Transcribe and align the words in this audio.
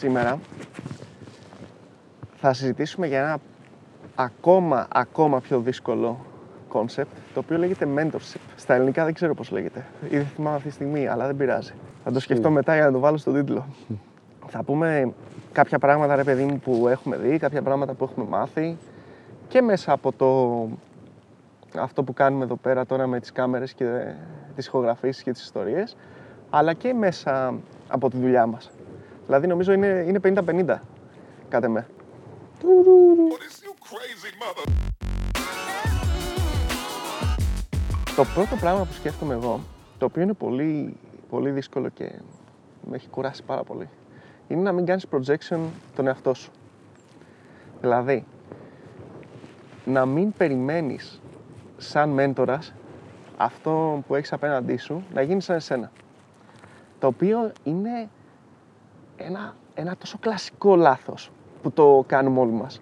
Σήμερα 0.00 0.38
θα 2.36 2.52
συζητήσουμε 2.52 3.06
για 3.06 3.18
ένα 3.18 3.38
ακόμα, 4.14 4.86
ακόμα 4.92 5.40
πιο 5.40 5.60
δύσκολο 5.60 6.24
concept, 6.72 7.04
το 7.34 7.40
οποίο 7.40 7.58
λέγεται 7.58 7.88
mentorship. 7.96 8.40
Στα 8.56 8.74
ελληνικά 8.74 9.04
δεν 9.04 9.14
ξέρω 9.14 9.34
πώς 9.34 9.50
λέγεται. 9.50 9.86
Ήδη 10.04 10.16
δεν 10.16 10.26
θυμάμαι 10.26 10.56
αυτή 10.56 10.68
τη 10.68 10.74
στιγμή, 10.74 11.06
αλλά 11.06 11.26
δεν 11.26 11.36
πειράζει. 11.36 11.72
Θα 12.04 12.12
το 12.12 12.20
σκεφτώ 12.20 12.50
μετά 12.50 12.74
για 12.74 12.84
να 12.84 12.92
το 12.92 12.98
βάλω 12.98 13.16
στον 13.16 13.34
τίτλο. 13.34 13.66
θα 14.52 14.62
πούμε 14.62 15.12
κάποια 15.52 15.78
πράγματα, 15.78 16.16
ρε 16.16 16.24
παιδί 16.24 16.44
μου, 16.44 16.58
που 16.58 16.88
έχουμε 16.88 17.16
δει, 17.16 17.38
κάποια 17.38 17.62
πράγματα 17.62 17.92
που 17.92 18.04
έχουμε 18.04 18.26
μάθει 18.26 18.76
και 19.48 19.62
μέσα 19.62 19.92
από 19.92 20.12
το 20.12 20.68
αυτό 21.80 22.02
που 22.02 22.12
κάνουμε 22.12 22.44
εδώ 22.44 22.56
πέρα 22.56 22.86
τώρα 22.86 23.06
με 23.06 23.20
τις 23.20 23.32
κάμερες 23.32 23.72
και 23.72 24.14
τις 24.54 24.66
ηχογραφήσεις 24.66 25.22
και 25.22 25.32
τις 25.32 25.42
ιστορίες, 25.42 25.96
αλλά 26.50 26.72
και 26.72 26.94
μέσα 26.94 27.54
από 27.88 28.10
τη 28.10 28.16
δουλειά 28.16 28.46
μας. 28.46 28.70
Δηλαδή 29.30 29.48
νομίζω 29.48 29.72
είναι, 29.72 30.04
είναι 30.06 30.20
50-50, 30.22 30.76
κάτε 31.48 31.68
με. 31.68 31.86
Το 38.16 38.24
πρώτο 38.34 38.56
πράγμα 38.60 38.84
που 38.84 38.92
σκέφτομαι 38.92 39.34
εγώ, 39.34 39.60
το 39.98 40.04
οποίο 40.04 40.22
είναι 40.22 40.32
πολύ, 40.32 40.96
πολύ 41.28 41.50
δύσκολο 41.50 41.88
και 41.88 42.12
με 42.88 42.96
έχει 42.96 43.08
κουράσει 43.08 43.42
πάρα 43.42 43.62
πολύ, 43.62 43.88
είναι 44.48 44.60
να 44.60 44.72
μην 44.72 44.86
κάνεις 44.86 45.06
projection 45.10 45.58
τον 45.96 46.06
εαυτό 46.06 46.34
σου. 46.34 46.50
Δηλαδή, 47.80 48.24
να 49.84 50.06
μην 50.06 50.32
περιμένεις 50.32 51.20
σαν 51.76 52.10
μέντορας 52.10 52.74
αυτό 53.36 54.02
που 54.06 54.14
έχεις 54.14 54.32
απέναντί 54.32 54.76
σου 54.76 55.04
να 55.14 55.22
γίνει 55.22 55.42
σαν 55.42 55.56
εσένα. 55.56 55.90
Το 56.98 57.06
οποίο 57.06 57.52
είναι 57.64 58.08
ένα, 59.26 59.54
ένα 59.74 59.96
τόσο 59.96 60.18
κλασικό 60.20 60.76
λάθος 60.76 61.30
που 61.62 61.70
το 61.70 62.04
κάνουμε 62.06 62.40
όλοι 62.40 62.52
μας. 62.52 62.80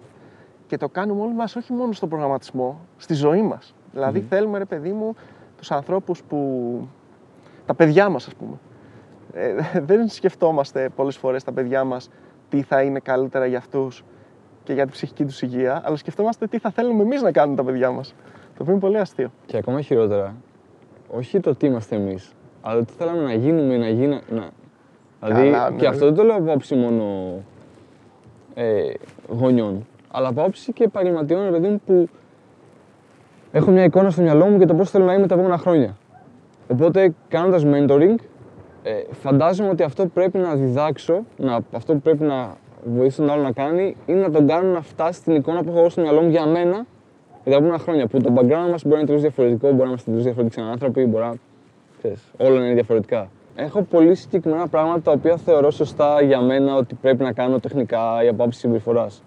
Και 0.67 0.77
το 0.77 0.89
κάνουμε 0.89 1.21
όλοι 1.21 1.33
μας 1.33 1.55
όχι 1.55 1.73
μόνο 1.73 1.91
στον 1.91 2.09
προγραμματισμό, 2.09 2.79
στη 2.97 3.13
ζωή 3.13 3.41
μας. 3.41 3.73
Δηλαδή 3.91 4.21
θέλουμε 4.21 4.57
ρε 4.57 4.65
παιδί 4.65 4.91
μου 4.91 5.15
τους 5.57 5.71
ανθρώπους 5.71 6.23
που... 6.23 6.87
τα 7.65 7.73
παιδιά 7.73 8.09
μας 8.09 8.27
ας 8.27 8.35
πούμε. 8.35 8.55
Ε, 9.33 9.55
δεν 9.89 10.07
σκεφτόμαστε 10.07 10.89
πολλές 10.95 11.17
φορές 11.17 11.43
τα 11.43 11.51
παιδιά 11.51 11.83
μας 11.83 12.09
τι 12.49 12.61
θα 12.61 12.81
είναι 12.81 12.99
καλύτερα 12.99 13.45
για 13.45 13.57
αυτούς 13.57 14.03
και 14.63 14.73
για 14.73 14.83
την 14.83 14.91
ψυχική 14.91 15.25
τους 15.25 15.41
υγεία, 15.41 15.81
αλλά 15.85 15.95
σκεφτόμαστε 15.95 16.47
τι 16.47 16.59
θα 16.59 16.69
θέλουμε 16.69 17.03
εμείς 17.03 17.21
να 17.21 17.31
κάνουν 17.31 17.55
τα 17.55 17.63
παιδιά 17.63 17.91
μας. 17.91 18.15
Το 18.29 18.57
οποίο 18.61 18.71
είναι 18.71 18.81
πολύ 18.81 18.97
αστείο. 18.97 19.31
Και 19.45 19.57
ακόμα 19.57 19.81
χειρότερα, 19.81 20.35
όχι 21.09 21.39
το 21.39 21.55
τι 21.55 21.65
είμαστε 21.65 21.95
εμείς, 21.95 22.33
αλλά 22.61 22.83
τι 22.83 22.93
θέλαμε 22.93 23.23
να 23.23 23.33
γίνουμε, 23.33 23.77
να 23.77 23.89
γίνουμε. 23.89 24.21
Να... 24.29 24.49
Δηλαδή, 25.21 25.49
Καλά, 25.49 25.71
και 25.77 25.81
ναι. 25.81 25.87
αυτό 25.87 26.05
δεν 26.05 26.15
το 26.15 26.23
λέω 26.23 26.35
από 26.35 26.51
άψη 26.51 26.75
μόνο 26.75 27.03
ε, 28.53 28.91
γονιών, 29.27 29.87
αλλά 30.11 30.27
από 30.27 30.43
άψη 30.43 30.73
και 30.73 30.83
επαγγελματιών, 30.83 31.43
ρε 31.43 31.51
παιδί 31.51 31.67
μου, 31.67 31.81
που 31.85 32.09
έχω 33.51 33.71
μια 33.71 33.83
εικόνα 33.83 34.09
στο 34.09 34.21
μυαλό 34.21 34.45
μου 34.45 34.57
για 34.57 34.67
το 34.67 34.73
πώς 34.73 34.89
θέλω 34.89 35.05
να 35.05 35.13
είμαι 35.13 35.27
τα 35.27 35.33
επόμενα 35.33 35.57
χρόνια. 35.57 35.97
Οπότε, 36.71 37.13
κάνοντας 37.27 37.63
mentoring, 37.65 38.15
ε, 38.83 38.91
φαντάζομαι 39.11 39.69
ότι 39.69 39.83
αυτό 39.83 40.03
που 40.03 40.09
πρέπει 40.09 40.37
να 40.37 40.55
διδάξω, 40.55 41.23
να, 41.37 41.59
αυτό 41.71 41.93
που 41.93 41.99
πρέπει 41.99 42.23
να 42.23 42.57
βοηθήσω 42.83 43.21
τον 43.21 43.31
άλλο 43.31 43.41
να 43.41 43.51
κάνει, 43.51 43.95
είναι 44.05 44.21
να 44.21 44.31
τον 44.31 44.47
κάνω 44.47 44.71
να 44.71 44.81
φτάσει 44.81 45.19
στην 45.19 45.35
εικόνα 45.35 45.63
που 45.63 45.69
έχω 45.69 45.79
εγώ 45.79 45.89
στο 45.89 46.01
μυαλό 46.01 46.21
μου 46.21 46.29
για 46.29 46.45
μένα 46.45 46.85
για 47.43 47.51
τα 47.51 47.57
επόμενα 47.57 47.77
χρόνια. 47.77 48.07
Που 48.07 48.21
το 48.21 48.33
background 48.35 48.69
μας 48.71 48.83
μπορεί 48.83 48.93
να 48.93 48.97
είναι 48.97 49.05
τελείως 49.05 49.21
διαφορετικό, 49.21 49.67
μπορεί 49.67 49.81
να 49.81 49.85
είμαστε 49.85 50.05
τελείως 50.05 50.23
διαφορετικοί 50.23 50.61
σαν 50.61 50.69
άνθρωποι, 50.71 51.05
μπορεί 51.05 51.23
να. 51.23 51.33
Ξέρεις, 51.97 52.31
όλα 52.37 52.59
να 52.59 52.65
είναι 52.65 52.73
διαφορετικά. 52.73 53.29
Έχω 53.61 53.81
πολύ 53.81 54.15
συγκεκριμένα 54.15 54.67
πράγματα 54.67 55.01
τα 55.01 55.11
οποία 55.11 55.37
θεωρώ 55.37 55.71
σωστά 55.71 56.21
για 56.21 56.41
μένα 56.41 56.75
ότι 56.75 56.95
πρέπει 56.95 57.23
να 57.23 57.33
κάνω 57.33 57.59
τεχνικά 57.59 58.23
ή 58.23 58.27
από 58.27 58.43
άψη 58.43 58.59
συμπεριφοράς. 58.59 59.23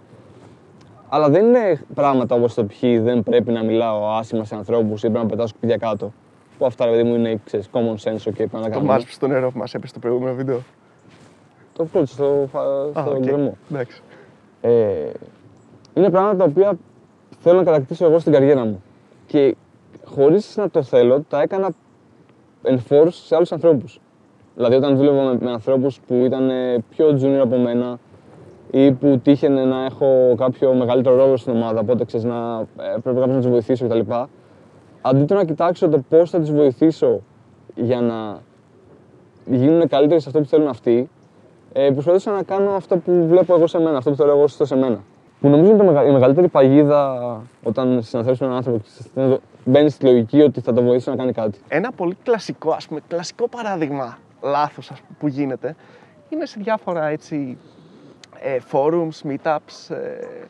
Αλλά 1.08 1.28
δεν 1.28 1.44
είναι 1.47 1.80
πράγματα 1.94 2.34
όπως 2.34 2.55
το 2.55 2.64
π.χ. 2.64 2.80
δεν 2.80 3.22
πρέπει 3.22 3.53
να 3.53 3.62
μιλάω 3.64 4.08
άσχημα 4.19 4.44
σε 4.44 4.55
ανθρώπους 4.55 5.03
ή 5.03 5.06
πρέπει 5.10 5.25
να 5.25 5.30
πετάω 5.30 5.47
σκουπίδια 5.47 5.76
κάτω. 5.76 6.12
Που 6.59 6.66
αυτά, 6.66 6.84
ρε 6.84 6.91
παιδί 6.91 7.03
μου, 7.03 7.15
είναι 7.15 7.41
ξέρεις, 7.44 7.69
common 7.72 7.94
sense 8.10 8.21
και 8.22 8.31
πρέπει 8.32 8.54
να 8.54 8.62
Το 8.62 8.69
κάνουμε. 8.69 8.92
μάσπι 8.92 9.12
στο 9.12 9.26
νερό 9.26 9.50
που 9.50 9.59
μας 9.59 9.75
έπεσε 9.75 9.91
στο 9.91 9.98
προηγούμενο 9.98 10.34
βίντεο. 10.37 10.60
Το 11.76 11.84
πρώτο 11.84 12.06
στο, 12.06 12.48
φα- 12.53 12.60
Α, 12.98 13.03
στο 13.03 13.10
οκ. 13.10 13.19
γκρεμό. 13.22 13.56
Εντάξει. 13.71 14.03
Ε, 14.60 15.10
είναι 15.94 16.10
πράγματα 16.10 16.37
τα 16.37 16.44
οποία 16.44 16.78
θέλω 17.41 17.59
να 17.59 17.65
κατακτήσω 17.65 18.04
εγώ 18.04 18.19
στην 18.19 18.32
καριέρα 18.32 18.65
μου. 18.65 18.82
Και 19.26 19.56
χωρίς 20.04 20.56
να 20.56 20.71
το 20.71 20.82
θέλω, 20.82 21.21
τα 21.28 21.41
έκανα 21.42 21.71
enforce 22.65 23.09
σε 23.10 23.37
άλλους 23.37 23.53
ανθρώπους. 23.53 24.00
Δηλαδή, 24.55 24.75
όταν 24.75 24.97
δούλευα 24.97 25.23
με, 25.23 25.39
με 25.41 25.51
ανθρώπους 25.51 26.01
που 26.07 26.15
ήταν 26.15 26.51
ε, 26.51 26.79
πιο 26.91 27.07
junior 27.23 27.41
από 27.43 27.57
μένα 27.57 27.99
ή 28.71 28.93
που 28.93 29.21
τύχαινε 29.23 29.65
να 29.65 29.85
έχω 29.85 30.35
κάποιο 30.37 30.75
μεγαλύτερο 30.75 31.17
ρόλο 31.17 31.37
στην 31.37 31.53
ομάδα, 31.53 31.81
οπότε 31.81 32.05
ξέρεις 32.05 32.27
να 32.27 32.61
ε, 32.61 32.99
πρέπει 33.03 33.19
κάποιος 33.19 33.29
να 33.37 33.41
τους 33.41 33.51
βοηθήσω 33.51 33.87
κτλ. 33.87 34.01
Αντί 35.03 35.25
το 35.25 35.35
να 35.35 35.45
κοιτάξω 35.45 35.89
το 35.89 35.99
πώς 36.09 36.31
θα 36.31 36.39
τους 36.41 36.53
βοηθήσω 36.53 37.21
για 37.75 38.01
να 38.01 38.39
γίνουν 39.57 39.89
καλύτεροι 39.89 40.21
σε 40.21 40.29
αυτό 40.29 40.41
που 40.41 40.47
θέλουν 40.49 40.69
αυτοί, 40.69 41.09
ε, 41.73 41.91
προσπαθούσα 41.91 42.31
να 42.31 42.43
κάνω 42.43 42.71
αυτό 42.71 42.97
που 42.97 43.27
βλέπω 43.29 43.55
εγώ 43.55 43.67
σε 43.67 43.79
μένα, 43.81 43.97
αυτό 43.97 44.11
που 44.11 44.17
θέλω 44.17 44.31
εγώ 44.31 44.41
σωστό 44.47 44.65
σε 44.65 44.77
μένα. 44.77 44.99
Που 45.41 45.49
νομίζω 45.49 45.71
είναι 45.71 45.79
το 45.79 45.84
μεγα- 45.84 46.05
η 46.07 46.13
μεγαλύτερη 46.13 46.49
παγίδα 46.49 47.19
όταν 47.63 48.03
συναθρέψει 48.03 48.45
έναν 48.45 48.57
άνθρωπο 48.57 48.79
και 49.15 49.39
μπαίνεις 49.65 49.93
στη 49.95 50.05
λογική 50.07 50.41
ότι 50.41 50.61
θα 50.61 50.73
το 50.73 50.83
βοηθήσω 50.83 51.11
να 51.11 51.17
κάνει 51.17 51.33
κάτι. 51.33 51.59
Ένα 51.69 51.93
πολύ 51.97 52.17
κλασικό, 52.23 52.71
ας 52.73 52.87
πούμε, 52.89 53.01
κλασικό 53.09 53.49
παράδειγμα 53.49 54.19
λάθος 54.42 54.91
ας 54.91 55.00
πούμε, 55.00 55.16
που 55.19 55.28
γίνεται 55.28 55.76
είναι 56.28 56.47
σε 56.47 56.60
διάφορα 56.60 57.06
έτσι 57.06 57.58
ε, 58.41 58.58
forums, 58.72 59.22
meetups, 59.28 59.94
ε, 59.94 60.44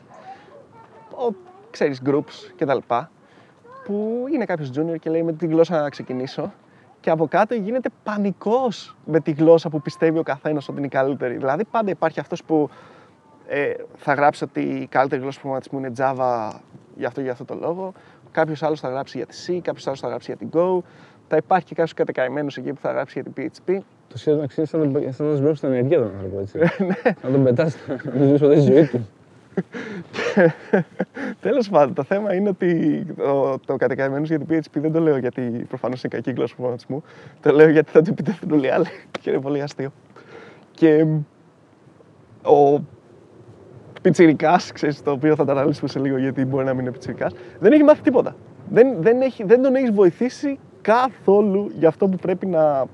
ο, 1.15 1.33
ξέρεις, 1.71 2.01
groups 2.05 2.53
κτλ. 2.57 2.77
Που 3.85 4.25
είναι 4.33 4.45
κάποιος 4.45 4.71
junior 4.75 4.99
και 4.99 5.09
λέει 5.09 5.23
με 5.23 5.33
τι 5.33 5.47
γλώσσα 5.47 5.81
να 5.81 5.89
ξεκινήσω 5.89 6.53
και 6.99 7.09
από 7.09 7.27
κάτω 7.27 7.55
γίνεται 7.55 7.89
πανικός 8.03 8.95
με 9.05 9.19
τη 9.19 9.31
γλώσσα 9.31 9.69
που 9.69 9.81
πιστεύει 9.81 10.17
ο 10.17 10.23
καθένας 10.23 10.67
ότι 10.67 10.77
είναι 10.77 10.85
η 10.85 10.89
καλύτερη. 10.89 11.37
Δηλαδή 11.37 11.65
πάντα 11.65 11.91
υπάρχει 11.91 12.19
αυτός 12.19 12.43
που 12.43 12.69
ε, 13.47 13.73
θα 13.95 14.13
γράψει 14.13 14.43
ότι 14.43 14.61
η 14.61 14.87
καλύτερη 14.87 15.21
γλώσσα 15.21 15.39
προγραμματισμού 15.39 15.79
είναι 15.79 15.91
Java 15.97 16.59
για 16.95 17.07
αυτό 17.07 17.21
για 17.21 17.31
αυτό 17.31 17.45
το 17.45 17.55
λόγο. 17.55 17.93
Κάποιος 18.31 18.63
άλλος 18.63 18.79
θα 18.79 18.89
γράψει 18.89 19.17
για 19.17 19.25
τη 19.25 19.35
C, 19.47 19.59
κάποιος 19.63 19.87
άλλος 19.87 19.99
θα 19.99 20.07
γράψει 20.07 20.35
για 20.35 20.47
την 20.47 20.59
Go. 20.59 20.83
Θα 21.33 21.41
υπάρχει 21.45 21.67
και 21.67 21.75
κάποιος 21.75 21.93
κατεκαημένο 21.93 22.47
εκεί 22.57 22.73
που 22.73 22.79
θα 22.81 22.91
γράψει 22.91 23.21
για 23.21 23.31
την 23.31 23.51
PHP. 23.67 23.79
Το 24.07 24.17
σχέδιο 24.17 24.41
να 24.41 24.47
ξέρεις 24.47 24.69
σαν 24.69 24.91
να 24.91 25.11
σαν 25.11 25.27
να 25.27 25.35
σμπρώξει 25.35 25.61
την 25.61 25.71
ενεργεία 25.71 25.97
τον 25.97 26.11
άνθρωπο, 26.15 26.39
έτσι. 26.39 26.57
να 27.23 27.31
τον 27.31 27.43
πετάς, 27.43 27.75
να 27.87 28.19
μην 28.19 28.27
ζήσει 28.27 28.39
ποτέ 28.39 28.53
τη 28.53 28.61
ζωή 28.61 28.87
του. 28.87 29.07
Τέλος 31.41 31.69
πάντων, 31.69 31.93
το 31.93 32.03
θέμα 32.03 32.33
είναι 32.33 32.49
ότι 32.49 33.03
το, 33.17 33.59
το 33.65 33.75
κατεκαημένο 33.75 34.25
για 34.25 34.39
την 34.39 34.47
PHP 34.49 34.79
δεν 34.79 34.91
το 34.91 34.99
λέω 34.99 35.17
γιατί 35.17 35.41
προφανώς 35.41 36.03
είναι 36.03 36.15
κακή 36.15 36.31
γλώσσα 36.31 36.53
προγραμματισμού. 36.55 37.03
Το 37.41 37.51
λέω 37.51 37.69
γιατί 37.69 37.91
θα 37.91 38.01
του 38.01 38.09
επιτεθούν 38.09 38.51
όλοι 38.51 38.65
οι 38.65 38.69
άλλοι 38.69 38.87
και 39.21 39.29
είναι 39.29 39.39
πολύ 39.39 39.61
αστείο. 39.61 39.91
Και 40.71 41.05
ο 42.43 42.79
πιτσιρικάς, 44.01 44.71
ξέρεις, 44.71 45.03
το 45.03 45.11
οποίο 45.11 45.35
θα 45.35 45.45
τα 45.45 45.51
αναλύσουμε 45.51 45.89
σε 45.89 45.99
λίγο 45.99 46.17
γιατί 46.17 46.45
μπορεί 46.45 46.65
να 46.65 46.73
μην 46.73 46.81
είναι 46.81 46.91
πιτσιρικάς, 46.91 47.33
δεν 47.59 47.71
έχει 47.71 47.83
μάθει 47.83 48.01
τίποτα. 48.01 48.35
Δεν, 48.69 48.95
δεν, 48.99 49.21
έχει, 49.21 49.43
δεν 49.43 49.61
τον 49.61 49.75
έχεις 49.75 49.91
βοηθήσει 49.91 50.59
καθόλου 50.83 51.71
για 51.77 51.87
αυτό 51.87 52.07
που 52.07 52.17
πρέπει 52.17 52.45
να. 52.45 52.85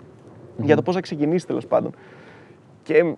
για 0.57 0.75
το 0.75 0.81
πώς 0.81 0.95
να 0.95 1.01
ξεκινήσει 1.01 1.47
τέλος 1.47 1.67
πάντων. 1.67 1.91
Και 2.83 3.15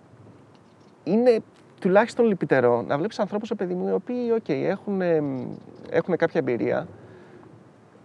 είναι 1.04 1.40
τουλάχιστον 1.80 2.26
λυπητερό 2.26 2.82
να 2.82 2.96
βλέπεις 2.98 3.18
ανθρώπους, 3.18 3.52
παιδί 3.56 3.74
μου, 3.74 3.88
οι 3.88 3.92
οποίοι 3.92 4.34
okay, 4.38 4.62
έχουν, 4.68 5.00
εμ, 5.00 5.46
έχουν 5.90 6.16
κάποια 6.16 6.40
εμπειρία 6.40 6.86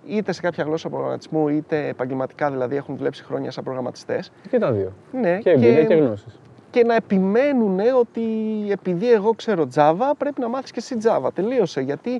είτε 0.07 0.31
σε 0.31 0.41
κάποια 0.41 0.63
γλώσσα 0.63 0.89
προγραμματισμού, 0.89 1.47
είτε 1.47 1.87
επαγγελματικά 1.87 2.51
δηλαδή 2.51 2.75
έχουν 2.75 2.97
δουλέψει 2.97 3.23
χρόνια 3.23 3.51
σαν 3.51 3.63
προγραμματιστές. 3.63 4.31
Και 4.49 4.59
τα 4.59 4.71
δύο. 4.71 4.93
Ναι, 5.11 5.37
Και 5.37 5.49
εμπειρία 5.49 5.83
και 5.85 5.93
γνώσεις. 5.93 6.39
και 6.69 6.83
να 6.83 6.95
επιμένουν 6.95 7.79
ότι 7.99 8.21
επειδή 8.69 9.11
εγώ 9.11 9.31
ξέρω 9.31 9.67
Java, 9.75 10.11
πρέπει 10.17 10.41
να 10.41 10.47
μάθεις 10.47 10.71
και 10.71 10.79
εσύ 10.79 10.97
Java. 11.03 11.29
Τελείωσε. 11.33 11.81
Γιατί 11.81 12.13
ε, 12.13 12.19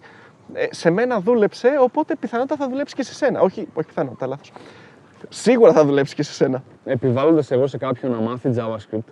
σε 0.70 0.90
μένα 0.90 1.20
δούλεψε, 1.20 1.70
οπότε 1.80 2.16
πιθανότατα 2.16 2.64
θα 2.64 2.70
δουλέψει 2.70 2.96
και 2.96 3.04
σε 3.04 3.14
σένα. 3.14 3.42
Όχι, 3.42 3.68
όχι 3.74 3.88
πιθανότατα, 3.88 4.28
λάθος. 4.28 4.52
Σίγουρα 5.30 5.74
θα 5.74 5.86
δουλέψει 5.86 6.16
και 6.16 6.24
σε 6.24 6.34
σένα. 6.34 6.64
Επιβάλλοντας 6.86 7.52
εγώ 7.52 7.68
σε 7.68 7.78
κάποιον 7.78 8.12
να 8.12 8.18
μάθει 8.18 8.54
JavaScript, 8.56 9.12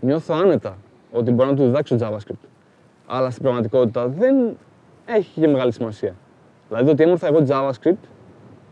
νιώθω 0.00 0.34
άνετα 0.34 0.76
ότι 1.12 1.30
μπορώ 1.30 1.50
να 1.50 1.56
του 1.56 1.64
διδάξω 1.64 1.96
JavaScript. 2.00 2.48
Αλλά 3.06 3.30
στην 3.30 3.42
πραγματικότητα 3.42 4.08
δεν 4.08 4.56
έχει 5.06 5.40
και 5.40 5.48
μεγάλη 5.48 5.72
σημασία. 5.72 6.14
Δηλαδή, 6.68 6.90
ότι 6.90 7.02
έμαθα 7.02 7.26
εγώ 7.26 7.44
JavaScript, 7.48 8.08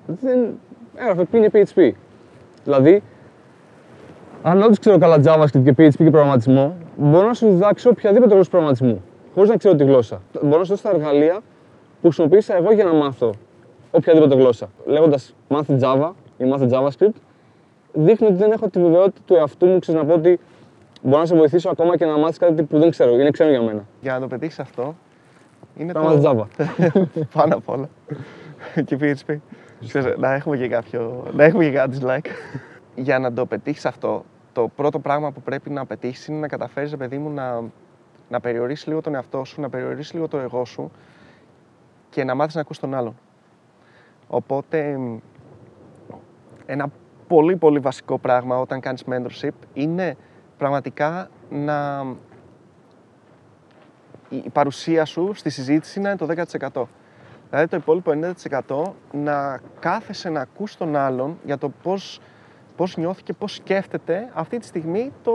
δεν 0.06 0.59
έγραφε 0.95 1.25
πριν 1.25 1.43
είναι 1.43 1.67
PHP. 1.75 1.91
Δηλαδή, 2.65 3.03
αν 4.43 4.62
όντως 4.62 4.79
ξέρω 4.79 4.99
καλά 4.99 5.21
JavaScript 5.25 5.62
και 5.65 5.75
PHP 5.77 5.97
και 5.97 6.11
προγραμματισμό, 6.11 6.77
μπορώ 6.97 7.27
να 7.27 7.35
σου 7.35 7.49
διδάξω 7.49 7.91
οποιαδήποτε 7.91 8.33
γλώσσα 8.33 8.50
προγραμματισμού, 8.50 9.03
χωρίς 9.35 9.50
να 9.50 9.56
ξέρω 9.56 9.75
τη 9.75 9.85
γλώσσα. 9.85 10.21
Μπορώ 10.43 10.59
να 10.59 10.65
σου 10.65 10.71
δώσω 10.71 10.83
τα 10.83 10.91
εργαλεία 10.91 11.41
που 12.00 12.06
χρησιμοποίησα 12.06 12.56
εγώ 12.56 12.73
για 12.73 12.85
να 12.85 12.93
μάθω 12.93 13.35
οποιαδήποτε 13.91 14.35
γλώσσα. 14.35 14.69
Λέγοντας 14.87 15.35
μάθε 15.49 15.79
Java 15.83 16.11
ή 16.39 16.45
μάθε 16.45 16.69
JavaScript, 16.71 17.15
δείχνει 17.93 18.27
ότι 18.27 18.37
δεν 18.37 18.53
έχω 18.53 18.69
τη 18.69 18.81
βεβαιότητα 18.81 19.21
του 19.25 19.35
εαυτού 19.35 19.67
μου, 19.67 19.79
ξέρεις, 19.79 20.00
να 20.00 20.06
πω 20.06 20.15
ότι 20.15 20.41
μπορώ 21.03 21.19
να 21.21 21.27
σε 21.27 21.35
βοηθήσω 21.35 21.71
ακόμα 21.71 21.97
και 21.97 22.05
να 22.05 22.19
μάθεις 22.19 22.39
κάτι 22.39 22.62
που 22.62 22.79
δεν 22.79 22.91
ξέρω, 22.91 23.15
είναι 23.15 23.31
ξένο 23.31 23.50
για 23.50 23.62
μένα. 23.62 23.85
Για 24.00 24.12
να 24.12 24.21
το 24.21 24.27
πετύχεις 24.27 24.59
αυτό, 24.59 24.97
είναι 25.77 25.93
Πρέπει 25.93 26.06
να 26.06 26.21
το. 26.21 26.35
μάθεις 26.35 26.49
Java. 26.59 27.25
Πάνω 27.35 27.55
απ' 27.55 27.69
όλα. 27.69 27.89
και 28.85 28.99
PHP. 29.00 29.37
Ξέρεις, 29.87 30.15
να 30.19 30.35
έχουμε 30.35 30.56
και 30.56 30.69
κάποιο. 30.69 31.25
Να 31.33 31.45
έχουμε 31.45 31.65
και 31.65 31.71
κάποιο 31.71 31.99
dislike. 32.03 32.27
Για 32.95 33.19
να 33.19 33.33
το 33.33 33.47
πετύχεις 33.47 33.87
αυτό, 33.87 34.25
το 34.53 34.71
πρώτο 34.77 34.99
πράγμα 34.99 35.33
που 35.33 35.41
πρέπει 35.41 35.71
να 35.71 35.87
πετύχεις 35.87 36.27
είναι 36.27 36.39
να 36.39 36.49
καταφέρεις, 36.49 36.97
παιδί 36.97 37.19
μου, 37.19 37.31
να, 37.31 37.62
να 38.29 38.41
περιορίσεις 38.41 38.87
λίγο 38.87 39.00
τον 39.00 39.15
εαυτό 39.15 39.45
σου, 39.45 39.61
να 39.61 39.69
περιορίσεις 39.69 40.12
λίγο 40.12 40.29
το 40.29 40.39
εγώ 40.39 40.65
σου 40.65 40.91
και 42.10 42.25
να 42.25 42.34
μάθεις 42.34 42.55
να 42.55 42.60
ακούς 42.60 42.78
τον 42.78 42.94
άλλον. 42.94 43.16
Οπότε, 44.28 44.96
μ, 44.99 45.19
ένα 46.66 46.88
πολύ 47.26 47.56
πολύ 47.56 47.78
βασικό 47.78 48.19
πράγμα 48.19 48.58
όταν 48.58 48.81
κάνεις 48.81 49.05
mentorship 49.10 49.50
είναι 49.72 50.16
πραγματικά 50.56 51.28
να 51.50 52.06
η 54.28 54.50
παρουσία 54.52 55.05
σου 55.05 55.31
στη 55.34 55.50
συζήτηση 55.50 56.00
να 56.00 56.08
είναι 56.08 56.19
το 56.19 56.26
10%. 56.26 56.82
Δηλαδή 57.50 57.69
το 57.69 57.76
υπόλοιπο 57.76 58.12
90% 58.66 58.93
να 59.12 59.61
κάθεσαι 59.81 60.28
να 60.28 60.40
ακούς 60.40 60.76
τον 60.76 60.96
άλλον 60.96 61.38
για 61.44 61.58
το 61.58 61.69
πώς, 61.82 62.20
πώς 62.76 62.96
νιώθει 62.96 63.22
και 63.22 63.32
πώς 63.32 63.54
σκέφτεται 63.54 64.31
αυτή 64.34 64.58
τη 64.58 64.66
στιγμή 64.66 65.12
το 65.22 65.32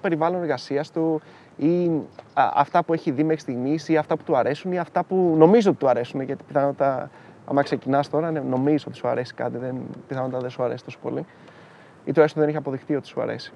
περιβάλλον 0.00 0.40
εργασίας 0.40 0.90
του 0.90 1.20
ή 1.58 1.86
α, 2.34 2.50
αυτά 2.54 2.82
που 2.82 2.92
έχει 2.92 3.10
δει 3.10 3.24
μέχρι 3.24 3.40
στιγμής 3.40 3.88
ή 3.88 3.96
αυτά 3.96 4.16
που 4.16 4.22
του 4.22 4.36
αρέσουν 4.36 4.72
ή 4.72 4.78
αυτά 4.78 5.04
που 5.04 5.34
νομίζω 5.38 5.70
ότι 5.70 5.78
του 5.78 5.88
αρέσουν 5.88 6.20
γιατί 6.20 6.44
πιθανότατα 6.44 7.10
άμα 7.46 7.62
ξεκινάς 7.62 8.10
τώρα 8.10 8.30
ναι, 8.30 8.40
νομίζω 8.40 8.84
ότι 8.88 8.96
σου 8.96 9.08
αρέσει 9.08 9.34
κάτι, 9.34 9.58
δεν, 9.58 9.76
πιθανότατα 10.08 10.40
δεν 10.40 10.50
σου 10.50 10.62
αρέσει 10.62 10.84
τόσο 10.84 10.98
πολύ 11.02 11.26
ή 12.04 12.12
τουλάχιστον 12.12 12.40
δεν 12.40 12.50
έχει 12.50 12.58
αποδειχτεί 12.58 12.96
ότι 12.96 13.06
σου 13.06 13.20
αρέσει. 13.20 13.52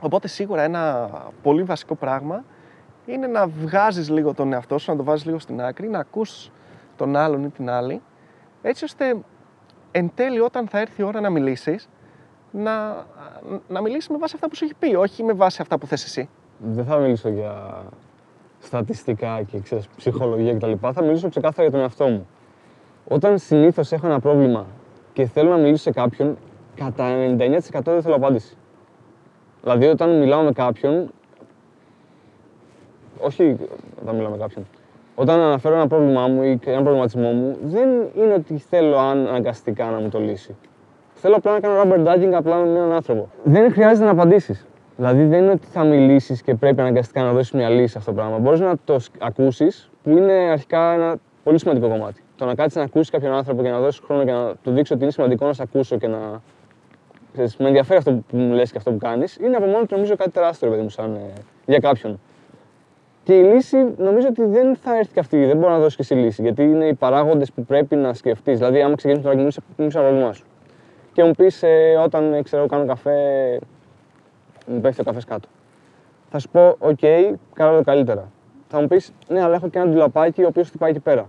Οπότε 0.00 0.28
σίγουρα 0.28 0.62
ένα 0.62 1.10
πολύ 1.42 1.62
βασικό 1.62 1.94
πράγμα 1.94 2.44
είναι 3.06 3.26
να 3.26 3.46
βγάζεις 3.46 4.10
λίγο 4.10 4.34
τον 4.34 4.52
εαυτό 4.52 4.78
σου, 4.78 4.90
να 4.90 4.96
το 4.96 5.04
βάζεις 5.04 5.26
λίγο 5.26 5.38
στην 5.38 5.60
άκρη, 5.60 5.88
να 5.88 5.98
ακούς 5.98 6.50
τον 6.96 7.16
άλλον 7.16 7.44
ή 7.44 7.48
την 7.48 7.70
άλλη, 7.70 8.02
έτσι 8.62 8.84
ώστε 8.84 9.16
εν 9.90 10.10
τέλει 10.14 10.40
όταν 10.40 10.68
θα 10.68 10.78
έρθει 10.78 11.00
η 11.00 11.04
ώρα 11.04 11.20
να 11.20 11.30
μιλήσεις, 11.30 11.88
να, 12.50 13.06
να 13.68 13.80
μιλήσεις 13.80 14.08
με 14.08 14.18
βάση 14.18 14.32
αυτά 14.34 14.48
που 14.48 14.56
σου 14.56 14.64
έχει 14.64 14.74
πει, 14.74 14.94
όχι 14.94 15.22
με 15.22 15.32
βάση 15.32 15.62
αυτά 15.62 15.78
που 15.78 15.86
θες 15.86 16.04
εσύ. 16.04 16.28
Δεν 16.58 16.84
θα 16.84 16.96
μιλήσω 16.96 17.28
για 17.28 17.82
στατιστικά 18.58 19.42
και 19.42 19.58
ξέρεις, 19.58 19.88
ψυχολογία 19.96 20.54
κτλ. 20.54 20.72
Θα 20.92 21.02
μιλήσω 21.02 21.28
ξεκάθαρα 21.28 21.62
για 21.62 21.70
τον 21.70 21.80
εαυτό 21.80 22.06
μου. 22.06 22.26
Όταν 23.08 23.38
συνήθως 23.38 23.92
έχω 23.92 24.06
ένα 24.06 24.20
πρόβλημα 24.20 24.66
και 25.12 25.26
θέλω 25.26 25.50
να 25.50 25.56
μιλήσω 25.56 25.82
σε 25.82 25.90
κάποιον, 25.90 26.36
κατά 26.74 27.04
99% 27.38 27.80
δεν 27.84 28.02
θέλω 28.02 28.14
απάντηση. 28.14 28.56
Δηλαδή, 29.62 29.86
όταν 29.86 30.18
μιλάω 30.18 30.42
με 30.42 30.52
κάποιον. 30.52 31.10
Όχι 33.20 33.56
όταν 34.02 34.14
μιλάω 34.14 34.30
με 34.30 34.36
κάποιον. 34.36 34.66
Όταν 35.14 35.40
αναφέρω 35.40 35.74
ένα 35.74 35.86
πρόβλημά 35.86 36.28
μου 36.28 36.42
ή 36.42 36.58
ένα 36.64 36.82
προβληματισμό 36.82 37.30
μου, 37.30 37.58
δεν 37.62 37.88
είναι 38.14 38.34
ότι 38.34 38.58
θέλω 38.58 38.98
αναγκαστικά 38.98 39.90
να 39.90 40.00
μου 40.00 40.08
το 40.08 40.20
λύσει. 40.20 40.56
Θέλω 41.14 41.36
απλά 41.36 41.52
να 41.52 41.60
κάνω 41.60 41.82
rubber 41.82 42.06
ducking 42.06 42.32
απλά 42.32 42.56
με 42.56 42.78
έναν 42.78 42.92
άνθρωπο. 42.92 43.28
Δεν 43.44 43.72
χρειάζεται 43.72 44.04
να 44.04 44.10
απαντήσεις. 44.10 44.67
Δηλαδή 44.98 45.24
δεν 45.24 45.42
είναι 45.42 45.50
ότι 45.50 45.66
θα 45.66 45.84
μιλήσεις 45.84 46.42
και 46.42 46.54
πρέπει 46.54 46.80
αναγκαστικά 46.80 47.22
να 47.22 47.32
δώσεις 47.32 47.52
μια 47.52 47.68
λύση 47.68 47.86
σε 47.86 47.98
αυτό 47.98 48.10
το 48.10 48.16
πράγμα. 48.16 48.38
Μπορείς 48.38 48.60
να 48.60 48.74
το 48.84 49.00
ακούσεις, 49.18 49.90
που 50.02 50.10
είναι 50.10 50.32
αρχικά 50.32 50.92
ένα 50.92 51.16
πολύ 51.44 51.58
σημαντικό 51.58 51.88
κομμάτι. 51.88 52.22
Το 52.36 52.44
να 52.44 52.54
κάτσεις 52.54 52.76
να 52.76 52.82
ακούσεις 52.82 53.10
κάποιον 53.10 53.32
άνθρωπο 53.32 53.62
και 53.62 53.70
να 53.70 53.80
δώσεις 53.80 54.00
χρόνο 54.04 54.24
και 54.24 54.32
να 54.32 54.54
του 54.62 54.70
δείξεις 54.70 54.90
ότι 54.90 55.02
είναι 55.02 55.12
σημαντικό 55.12 55.46
να 55.46 55.52
σε 55.52 55.62
ακούσω 55.62 55.98
και 55.98 56.06
να. 56.06 56.40
Ξέρεις, 57.32 57.56
με 57.56 57.66
ενδιαφέρει 57.66 57.98
αυτό 57.98 58.12
που 58.12 58.36
μου 58.36 58.54
λες 58.54 58.70
και 58.70 58.78
αυτό 58.78 58.90
που 58.90 58.98
κάνεις, 58.98 59.36
είναι 59.36 59.56
από 59.56 59.66
μόνο 59.66 59.84
του 59.84 59.94
νομίζω 59.94 60.16
κάτι 60.16 60.30
τεράστιο, 60.30 60.68
ρε 60.68 60.74
παιδί 60.74 60.84
μου, 60.84 60.90
σαν, 60.90 61.14
ε, 61.14 61.32
για 61.66 61.78
κάποιον. 61.78 62.20
Και 63.22 63.38
η 63.38 63.42
λύση 63.42 63.76
νομίζω 63.96 64.28
ότι 64.28 64.44
δεν 64.44 64.76
θα 64.76 64.96
έρθει 64.96 65.12
και 65.12 65.20
αυτή, 65.20 65.44
δεν 65.44 65.56
μπορεί 65.56 65.72
να 65.72 65.78
δώσεις 65.78 65.96
και 65.96 66.02
εσύ 66.02 66.14
λύση. 66.14 66.42
Γιατί 66.42 66.62
είναι 66.62 66.86
οι 66.86 66.94
παράγοντες 66.94 67.52
που 67.52 67.64
πρέπει 67.64 67.96
να 67.96 68.14
σκεφτείς. 68.14 68.58
Δηλαδή, 68.58 68.82
άμα 68.82 68.94
ξεκινήσεις 68.94 69.24
τώρα 69.24 69.36
και 69.36 69.60
μου 69.76 69.88
ένα 69.94 70.02
πρόβλημά 70.02 70.32
σου. 70.32 70.44
Και 71.12 71.24
μου 71.24 71.32
πεις 71.32 71.62
ε, 71.62 71.96
όταν 72.04 72.32
ε, 72.32 72.42
ξέρω, 72.42 72.66
κάνω 72.66 72.86
καφέ, 72.86 73.14
μου 74.68 74.80
πέφτει 74.80 75.00
ο 75.00 75.04
καφές 75.04 75.24
κάτω. 75.24 75.48
Θα 76.30 76.38
σου 76.38 76.48
πω, 76.48 76.76
οκ, 76.78 76.98
κάν' 77.52 77.76
το 77.76 77.82
καλύτερα. 77.84 78.30
Θα 78.68 78.80
μου 78.80 78.86
πεις, 78.86 79.12
ναι, 79.28 79.42
αλλά 79.42 79.54
έχω 79.54 79.68
και 79.68 79.78
ένα 79.78 79.90
ντουλαπάκι 79.90 80.42
ο 80.42 80.46
οποίος 80.46 80.68
χτυπάει 80.68 80.90
εκεί 80.90 81.00
πέρα. 81.00 81.28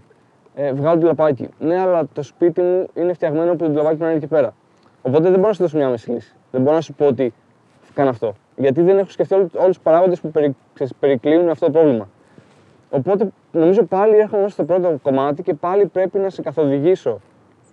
Ε, 0.56 0.74
βγάλ' 0.74 0.94
το 0.94 1.00
ντουλαπάκι. 1.00 1.50
Ναι, 1.60 1.80
αλλά 1.80 2.08
το 2.14 2.22
σπίτι 2.22 2.62
μου 2.62 2.88
είναι 2.94 3.14
φτιαγμένο 3.14 3.52
που 3.52 3.58
το 3.58 3.66
ντουλαπάκι 3.66 3.96
πρέπει 3.96 4.02
να 4.02 4.10
είναι 4.10 4.18
εκεί 4.18 4.28
πέρα. 4.28 4.54
Οπότε 5.02 5.24
δεν 5.24 5.36
μπορώ 5.36 5.48
να 5.48 5.54
σου 5.54 5.62
δώσω 5.62 5.78
μια 5.78 5.90
μέση 5.90 6.12
λύση. 6.12 6.36
Δεν 6.52 6.62
μπορώ 6.62 6.76
να 6.76 6.82
σου 6.82 6.94
πω 6.94 7.06
ότι 7.06 7.34
κάνω 7.94 8.10
αυτό. 8.10 8.34
Γιατί 8.56 8.82
δεν 8.82 8.98
έχω 8.98 9.10
σκεφτεί 9.10 9.34
όλους 9.34 9.52
τους 9.54 9.80
παράγοντες 9.80 10.20
που 10.20 10.32
περι, 10.32 10.56
ξέρεις, 10.74 10.94
περικλείουν 11.00 11.50
αυτό 11.50 11.66
το 11.66 11.72
πρόβλημα. 11.72 12.10
Οπότε 12.90 13.30
νομίζω 13.52 13.84
πάλι 13.84 14.18
έρχομαι 14.18 14.50
στο 14.50 14.64
πρώτο 14.64 14.98
κομμάτι 15.02 15.44
και 15.44 15.54
πάλι 15.54 15.86
πρέπει 15.86 16.20
να 16.20 16.30
σε 16.30 16.42
καθοδηγήσω 16.42 17.20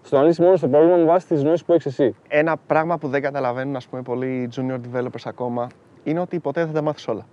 στο 0.07 0.17
να 0.17 0.23
λύσει 0.23 0.43
μόνος 0.43 0.61
το 0.61 0.69
πρόβλημα 0.69 0.97
με 0.97 1.05
βάση 1.05 1.27
τι 1.27 1.35
γνώσει 1.35 1.65
που 1.65 1.73
έχεις 1.73 1.87
εσύ. 1.87 2.15
Ένα 2.29 2.57
πράγμα 2.67 2.99
που 2.99 3.09
δεν 3.09 3.23
καταλαβαίνουν 3.23 3.77
ας 3.77 3.87
πούμε, 3.87 4.03
πολλοί 4.03 4.49
junior 4.57 4.81
developers 4.93 5.23
ακόμα 5.25 5.67
είναι 6.05 6.21
ότι 6.21 6.39
ποτέ 6.39 6.61
δεν 6.61 6.69
θα 6.69 6.75
τα 6.75 6.83
μάθεις 6.83 7.09
όλα. 7.09 7.27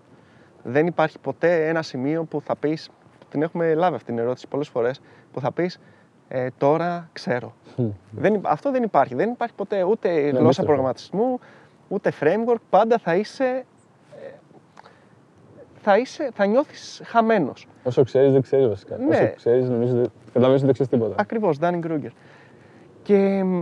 Δεν 0.64 0.88
υπάρχει 0.88 1.20
ποτέ 1.20 1.68
ένα 1.68 1.82
σημείο 1.82 2.24
που 2.24 2.42
θα 2.42 2.56
πεις, 2.56 2.90
την 3.30 3.42
έχουμε 3.42 3.74
λάβει 3.74 3.96
αυτή 3.96 4.08
την 4.12 4.20
ερώτηση 4.20 4.48
πολλές 4.48 4.68
φορές, 4.68 5.02
που 5.34 5.40
θα 5.40 5.52
πεις 5.52 5.80
ε, 6.28 6.48
τώρα 6.58 7.10
ξέρω. 7.14 7.54
δεν, 8.12 8.40
αυτό 8.44 8.72
δεν 8.72 8.84
υπάρχει. 8.84 9.16
Δεν 9.16 9.30
υπάρχει 9.30 9.56
ποτέ 9.56 9.84
ούτε 9.84 10.10
γλώσσα 10.20 10.38
αντίστοιχο. 10.40 10.66
προγραμματισμού, 10.66 11.40
ούτε 11.88 12.12
framework. 12.20 12.62
Πάντα 12.70 12.98
θα 12.98 13.16
είσαι. 13.16 13.66
ε, 14.24 14.30
Θα, 15.82 15.98
είσαι, 15.98 16.30
θα 16.34 16.46
νιώθεις 16.46 17.02
χαμένος. 17.06 17.68
Όσο 17.84 18.04
ξέρεις, 18.04 18.32
δεν 18.32 18.42
ξέρεις 18.42 18.68
βασικά. 18.68 18.98
Ναι. 18.98 19.16
Όσο 19.16 19.34
ξέρεις, 19.36 19.70
νομίζω 19.70 20.00
ότι 20.00 20.10
καταλαβαίνεις 20.26 20.64
ότι 20.64 20.66
δεν 20.66 20.74
ξέρεις 20.74 20.92
τίποτα. 20.92 21.16
Ακριβώς, 21.18 21.58
Dunning 21.62 21.86
Kruger. 21.88 22.12
Και 23.04 23.44
μ, 23.44 23.62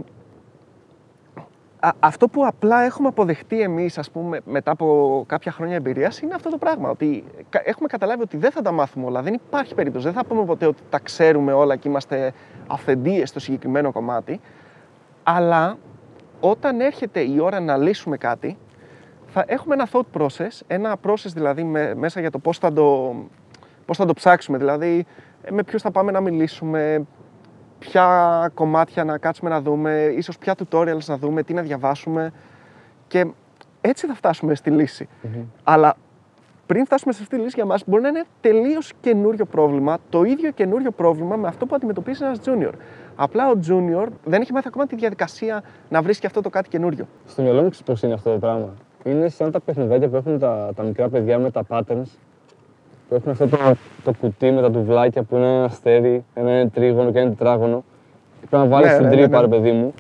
α- 1.80 1.92
αυτό 2.00 2.28
που 2.28 2.46
απλά 2.46 2.82
έχουμε 2.82 3.08
αποδεχτεί 3.08 3.62
εμείς, 3.62 3.98
ας 3.98 4.12
πούμε, 4.12 4.42
μετά 4.46 4.72
από 4.72 5.24
κάποια 5.28 5.52
χρόνια 5.52 5.76
εμπειρίας, 5.76 6.20
είναι 6.20 6.34
αυτό 6.34 6.50
το 6.50 6.58
πράγμα. 6.58 6.90
Ότι 6.90 7.24
κα- 7.50 7.62
έχουμε 7.66 7.88
καταλάβει 7.88 8.22
ότι 8.22 8.38
δεν 8.38 8.52
θα 8.52 8.62
τα 8.62 8.72
μάθουμε 8.72 9.06
όλα. 9.06 9.22
Δεν 9.22 9.34
υπάρχει 9.34 9.76
περίπτωση. 9.76 10.06
Δεν 10.06 10.14
θα 10.14 10.26
πούμε 10.26 10.46
ποτέ 10.46 10.66
ότι 10.66 10.82
τα 10.90 11.00
ξέρουμε 11.00 11.54
όλα 11.54 11.76
και 11.76 11.88
είμαστε 11.88 12.34
αυθεντίες 12.68 13.30
στο 13.30 13.40
συγκεκριμένο 13.40 13.92
κομμάτι. 13.92 14.40
Αλλά 15.24 15.78
όταν 16.40 16.80
έρχεται 16.80 17.20
η 17.20 17.40
ώρα 17.40 17.60
να 17.60 17.78
λύσουμε 17.78 18.18
κάτι, 18.18 18.58
θα 19.28 19.44
έχουμε 19.48 19.74
ένα 19.74 19.88
thought 19.92 20.22
process, 20.22 20.60
ένα 20.68 20.96
process 21.08 21.32
δηλαδή 21.34 21.64
με- 21.64 21.96
μέσα 21.96 22.20
για 22.20 22.32
το 22.32 22.40
πώς 22.40 22.58
θα 22.58 22.74
το, 22.74 23.16
πώς 23.86 23.98
θα 23.98 24.06
το 24.06 24.14
ψάξουμε. 24.14 24.58
Δηλαδή, 24.58 25.06
ε, 25.42 25.52
με 25.52 25.64
ποιους 25.64 25.82
θα 25.82 25.92
πάμε 25.92 26.12
να 26.12 26.22
μιλήσουμε, 26.22 27.06
ποια 27.82 28.52
κομμάτια 28.54 29.04
να 29.04 29.18
κάτσουμε 29.18 29.50
να 29.50 29.62
δούμε, 29.62 30.14
ίσως 30.18 30.38
ποια 30.38 30.56
tutorials 30.58 31.06
να 31.06 31.18
δούμε, 31.18 31.44
τι 31.44 31.54
να 31.54 31.62
διαβάσουμε 31.62 32.32
και 33.08 33.28
έτσι 33.82 34.08
θα 34.08 34.14
φτάσουμε 34.14 34.56
στη 34.56 34.70
λυση 34.70 35.08
Αλλά 35.64 35.96
πριν 36.66 36.86
φτάσουμε 36.86 37.14
σε 37.14 37.22
αυτή 37.22 37.36
τη 37.36 37.42
λύση 37.42 37.56
για 37.56 37.66
μας 37.66 37.84
μπορεί 37.86 38.02
να 38.02 38.08
είναι 38.08 38.24
τελείως 38.42 38.92
καινούριο 39.02 39.46
πρόβλημα, 39.46 39.98
το 40.10 40.24
ίδιο 40.24 40.52
καινούριο 40.52 40.92
πρόβλημα 40.92 41.36
με 41.36 41.48
αυτό 41.48 41.66
που 41.66 41.76
αντιμετωπίζει 41.76 42.24
ένας 42.24 42.40
junior. 42.46 42.72
Απλά 43.16 43.50
ο 43.50 43.54
junior 43.68 44.08
δεν 44.24 44.42
έχει 44.42 44.54
μάθει 44.54 44.68
ακόμα 44.68 44.86
τη 44.86 44.96
διαδικασία 44.96 45.64
να 45.90 46.02
βρίσκει 46.02 46.26
αυτό 46.26 46.42
το 46.42 46.50
κάτι 46.50 46.70
καινούριο. 46.70 47.08
Στο 47.26 47.42
μυαλό 47.42 47.62
μου 47.62 47.70
ξέρεις 47.70 47.86
πώς 47.88 48.04
είναι 48.04 48.14
αυτό 48.14 48.32
το 48.32 48.38
πράγμα. 48.38 48.74
Είναι 49.04 49.30
σαν 49.30 49.52
τα 49.52 49.60
παιχνιδάκια 49.60 50.10
που 50.10 50.16
έχουν 50.16 50.40
τα, 50.40 50.72
τα 50.76 50.84
μικρά 50.84 51.10
παιδιά 51.10 51.40
με 51.40 51.52
τα 51.52 51.64
patterns. 51.70 52.18
Που 53.12 53.18
έχουν 53.18 53.32
αυτό 53.32 53.48
το, 53.48 53.58
το 54.04 54.14
κουτί 54.22 54.52
με 54.52 54.62
τα 54.62 54.72
τουβλάκια 54.72 55.24
που 55.24 55.36
είναι 55.36 55.46
ένα 55.48 55.64
αστέρι, 55.64 56.24
ένα 56.34 56.50
είναι 56.52 56.70
τρίγωνο 56.70 57.12
και 57.12 57.18
ένα 57.18 57.28
είναι 57.28 57.36
τετράγωνο. 57.36 57.84
Και 58.42 58.48
πρέπει 58.50 58.64
να 58.64 58.70
βάλεις 58.70 58.88
Ναι, 58.92 58.98
την 58.98 59.04
ναι, 59.06 59.10
ναι, 59.10 59.16
τρύπα, 59.22 59.36
ναι. 59.36 59.42
ρε 59.42 59.48
παιδί 59.48 59.72
μου. 59.72 59.94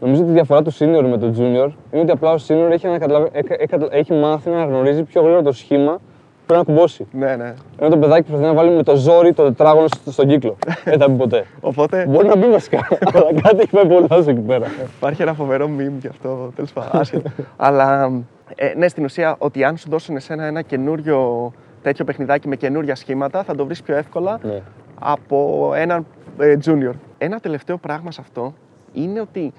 Νομίζω 0.00 0.20
ότι 0.22 0.30
η 0.30 0.34
διαφορά 0.34 0.62
του 0.62 0.72
senior 0.74 1.04
με 1.10 1.18
τον 1.18 1.34
junior 1.38 1.70
είναι 1.90 2.02
ότι 2.02 2.10
απλά 2.10 2.30
ο 2.32 2.36
senior 2.48 2.70
έχει, 2.70 2.86
ανακαταλαβ- 2.86 3.36
έχει- 3.36 3.46
έχει- 3.58 3.86
έχει 3.90 4.12
μάθει 4.12 4.50
να 4.50 4.64
γνωρίζει 4.64 5.02
πιο 5.02 5.20
γρήγορα 5.22 5.42
το 5.42 5.52
σχήμα 5.52 5.92
που 5.92 6.00
πρέπει 6.46 6.66
να 6.66 6.74
κουμπώσει. 6.74 7.06
Ναι, 7.12 7.36
ναι. 7.36 7.54
Ενώ 7.78 7.90
το 7.90 7.96
παιδάκι 7.96 8.22
προσπαθεί 8.28 8.48
να 8.54 8.54
βάλει 8.62 8.70
με 8.76 8.82
το 8.82 8.96
ζόρι 8.96 9.32
το 9.32 9.42
τετράγωνο 9.42 9.86
στο- 9.86 10.10
στον 10.10 10.26
κύκλο. 10.26 10.56
Δεν 10.84 10.98
θα 10.98 11.08
μπει 11.08 11.16
ποτέ. 11.16 11.44
Οπότε 11.60 12.06
Μπορεί 12.08 12.26
να 12.28 12.36
μπει 12.36 12.46
βασικά, 12.50 12.88
αλλά 13.14 13.40
κάτι 13.42 13.56
έχει 13.58 13.70
πάει 13.70 13.86
πολύ 13.86 14.06
λάθος 14.10 14.26
εκεί 14.26 14.40
πέρα. 14.40 14.66
υπάρχει 14.98 15.22
ένα 15.22 15.34
φοβερό 15.34 15.70
meme 15.78 15.92
γι' 16.00 16.08
αυτό, 16.08 16.52
τέλος 16.56 16.72
πάντων, 16.72 17.00
άσχετο. 17.00 17.30
Αλλά 17.56 18.10
ε, 18.54 18.72
ναι, 18.76 18.88
στην 18.88 19.04
ουσία 19.04 19.34
ότι 19.38 19.64
αν 19.64 19.76
σου 19.76 19.88
δώσουν 19.90 20.16
εσένα 20.16 20.44
ένα 20.44 20.62
καινούριο 20.62 21.52
τέτοιο 21.86 22.04
παιχνιδάκι 22.04 22.48
με 22.48 22.56
καινούρια 22.56 22.94
σχήματα, 22.94 23.42
θα 23.42 23.54
το 23.54 23.64
βρεις 23.64 23.82
πιο 23.82 23.96
εύκολα 23.96 24.38
Ναι. 24.42 24.62
από 25.00 25.70
έναν 25.74 26.06
ε, 26.38 26.56
junior. 26.64 26.92
Ένα 27.18 27.40
τελευταίο 27.40 27.78
πράγμα 27.78 28.10
σε 28.10 28.20
αυτό 28.20 28.54
είναι 28.92 29.20
ότι 29.20 29.52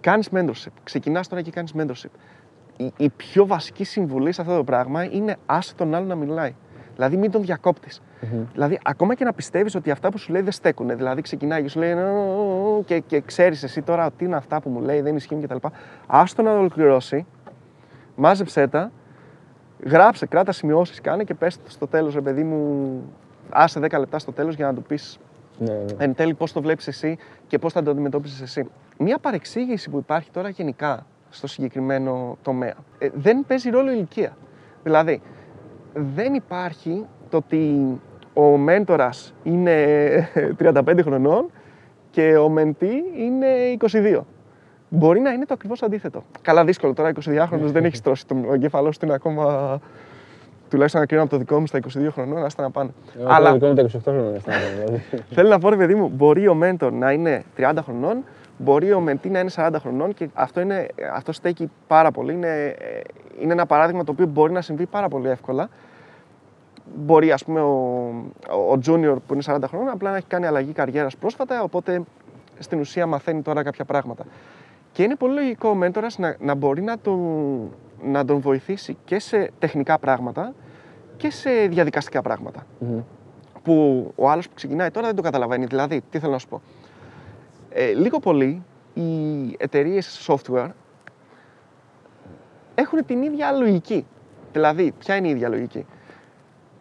κάνεις 0.00 0.28
mentorship. 0.32 0.72
Ξεκινάς 0.84 1.28
τώρα 1.28 1.42
και 1.42 1.50
κάνεις 1.50 1.74
mentorship. 1.78 2.10
Η, 2.76 2.92
η 2.96 3.08
πιο 3.08 3.46
βασική 3.46 3.84
συμβουλή 3.84 4.32
σε 4.32 4.40
αυτό 4.40 4.56
το 4.56 4.64
πράγμα 4.64 5.04
είναι 5.04 5.36
άσε 5.46 5.74
τον 5.74 5.94
άλλο 5.94 6.06
να 6.06 6.14
μιλάει. 6.14 6.54
Δηλαδή 6.94 7.16
μην 7.16 7.30
τον 7.30 7.42
διακόπτεις. 7.42 8.02
Δηλαδή 8.52 8.78
ακόμα 8.84 9.14
και 9.14 9.24
να 9.24 9.32
πιστεύεις 9.32 9.74
ότι 9.74 9.90
αυτά 9.90 10.08
που 10.10 10.18
σου 10.18 10.32
λέει 10.32 10.42
δεν 10.42 10.52
στέκουν. 10.52 10.96
Δηλαδή 10.96 11.22
ξεκινάει 11.22 11.62
και 11.62 11.68
σου 11.68 11.78
λέει 11.78 11.94
«Νο, 11.94 12.82
και, 12.84 12.98
και 13.00 13.20
ξέρεις 13.20 13.62
εσύ 13.62 13.82
τώρα 13.82 14.06
ότι 14.06 14.24
είναι 14.24 14.36
αυτά 14.36 14.60
που 14.60 14.68
μου 14.70 14.80
λέει, 14.80 15.00
δεν 15.00 15.16
ισχύουν 15.16 15.42
κτλ. 15.42 15.56
Άστο 16.06 16.42
να 16.42 16.52
ολοκληρώσει 16.58 17.26
Μάζεψέ 18.16 18.66
τα, 18.66 18.90
γράψε, 19.84 20.26
κράτα 20.26 20.52
σημειώσεις, 20.52 21.00
κάνε 21.00 21.24
και 21.24 21.34
πες 21.34 21.58
στο 21.66 21.86
τέλος, 21.86 22.14
ρε 22.14 22.20
παιδί 22.20 22.42
μου, 22.42 23.02
άσε 23.50 23.80
10 23.80 23.98
λεπτά 23.98 24.18
στο 24.18 24.32
τέλος 24.32 24.54
για 24.54 24.66
να 24.66 24.74
του 24.74 24.82
πεις 24.82 25.18
Ναι, 25.58 25.72
ναι. 25.72 25.84
εν 25.98 26.14
τέλει 26.14 26.34
πώς 26.34 26.52
το 26.52 26.60
βλέπεις 26.62 26.86
εσύ 26.86 27.18
και 27.46 27.58
πώς 27.58 27.72
θα 27.72 27.82
το 27.82 27.90
αντιμετώπισες 27.90 28.40
εσύ. 28.40 28.68
Μία 28.98 29.18
παρεξήγηση 29.18 29.90
που 29.90 29.98
υπάρχει 29.98 30.30
τώρα 30.30 30.48
γενικά 30.48 31.06
στο 31.30 31.46
συγκεκριμένο 31.46 32.36
τομέα. 32.42 32.74
Ε, 32.98 33.08
δεν 33.14 33.44
παίζει 33.46 33.70
ρόλο 33.70 33.90
η 33.90 33.94
ηλικία. 33.96 34.36
Δηλαδή, 34.82 35.22
δεν 35.94 36.34
υπάρχει 36.34 37.06
το 37.30 37.36
ότι 37.36 37.86
ο 38.34 38.42
μέντορας 38.56 39.34
είναι 39.42 39.84
35 40.62 40.98
χρονών 41.02 41.50
και 42.10 42.36
ο 42.36 42.48
μεντή 42.48 43.02
είναι 43.16 43.46
22. 43.92 44.20
Μπορεί 44.88 45.20
να 45.20 45.30
είναι 45.30 45.44
το 45.44 45.54
ακριβώς 45.54 45.82
αντίθετο. 45.82 46.22
Καλά 46.42 46.64
δύσκολο 46.64 46.94
τώρα, 46.94 47.12
22χρονος 47.24 47.70
δεν 47.72 47.84
έχεις 47.84 48.00
τρώσει 48.00 48.26
το 48.26 48.36
εγκέφαλό 48.52 48.88
του 48.90 48.98
είναι 49.02 49.14
ακόμα 49.14 49.80
τουλάχιστον 50.68 51.00
να 51.00 51.06
κρίνω 51.06 51.22
από 51.22 51.30
το 51.30 51.38
δικό 51.38 51.60
μου 51.60 51.66
στα 51.66 51.78
22 51.78 52.08
χρονών, 52.10 52.44
άστα 52.44 52.62
να 52.62 52.70
πάνε. 52.70 52.90
Εγώ 53.18 53.24
Αλλά 53.26 53.36
Αλλά... 53.36 53.52
δικό 53.52 53.66
μου 53.66 53.74
τα 53.74 53.82
28 53.82 53.88
χρόνια 54.02 54.34
αισθάνομαι, 54.34 54.84
δηλαδή. 54.84 55.02
Θέλω 55.34 55.48
να 55.48 55.58
πω, 55.58 55.68
ρε 55.68 55.76
παιδί 55.76 55.94
μου, 55.94 56.08
μπορεί 56.08 56.48
ο 56.48 56.54
μέντορ 56.54 56.92
να 56.92 57.12
είναι 57.12 57.44
30 57.56 57.72
χρονών, 57.82 58.24
μπορεί 58.58 58.92
ο 58.92 59.00
μεντή 59.00 59.28
να 59.28 59.38
είναι 59.38 59.50
40 59.56 59.70
χρονών 59.80 60.14
και 60.14 60.28
αυτό, 60.34 60.60
είναι, 60.60 60.86
αυτό 61.14 61.32
στέκει 61.32 61.70
πάρα 61.86 62.10
πολύ. 62.10 62.32
Είναι, 62.32 62.64
ε, 62.64 63.00
είναι 63.40 63.52
ένα 63.52 63.66
παράδειγμα 63.66 64.04
το 64.04 64.12
οποίο 64.12 64.26
μπορεί 64.26 64.52
να 64.52 64.60
συμβεί 64.60 64.86
πάρα 64.86 65.08
πολύ 65.08 65.28
εύκολα. 65.28 65.68
Μπορεί, 66.94 67.32
ας 67.32 67.44
πούμε, 67.44 67.60
ο, 67.60 67.74
ο 68.50 68.78
junior 68.86 69.16
που 69.26 69.34
είναι 69.34 69.42
40 69.46 69.58
χρονών 69.68 69.88
απλά 69.88 70.10
να 70.10 70.16
έχει 70.16 70.26
κάνει 70.26 70.46
αλλαγή 70.46 70.72
καριέρας 70.72 71.16
πρόσφατα, 71.16 71.62
οπότε 71.62 72.02
στην 72.58 72.80
ουσία 72.80 73.06
μαθαίνει 73.06 73.42
τώρα 73.42 73.62
κάποια 73.62 73.84
πράγματα. 73.84 74.24
Και 74.96 75.02
είναι 75.02 75.16
πολύ 75.16 75.34
λογικό 75.34 75.68
ο 75.68 75.74
μέντορας 75.74 76.18
να, 76.18 76.36
να 76.38 76.54
μπορεί 76.54 76.82
να 76.82 76.98
τον, 76.98 77.70
να 78.02 78.24
τον 78.24 78.40
βοηθήσει 78.40 78.96
και 79.04 79.18
σε 79.18 79.50
τεχνικά 79.58 79.98
πράγματα 79.98 80.54
και 81.16 81.30
σε 81.30 81.50
διαδικαστικά 81.50 82.22
πράγματα 82.22 82.66
Μμμ. 82.78 83.00
που 83.62 84.12
ο 84.16 84.30
άλλος 84.30 84.48
που 84.48 84.54
ξεκινάει 84.54 84.90
τώρα 84.90 85.06
δεν 85.06 85.16
το 85.16 85.22
καταλαβαίνει. 85.22 85.64
Δηλαδή, 85.64 86.02
τι 86.10 86.18
θέλω 86.18 86.32
να 86.32 86.38
σου 86.38 86.48
πω. 86.48 86.60
Ε, 87.70 87.92
λίγο 87.92 88.18
πολύ 88.18 88.62
οι 88.94 89.02
εταιρείες 89.58 90.28
software 90.28 90.70
έχουν 92.74 93.04
την 93.06 93.22
ίδια 93.22 93.52
λογική. 93.52 94.06
Δηλαδή, 94.52 94.92
ποια 94.98 95.16
είναι 95.16 95.28
η 95.28 95.30
ίδια 95.30 95.48
λογική; 95.48 95.86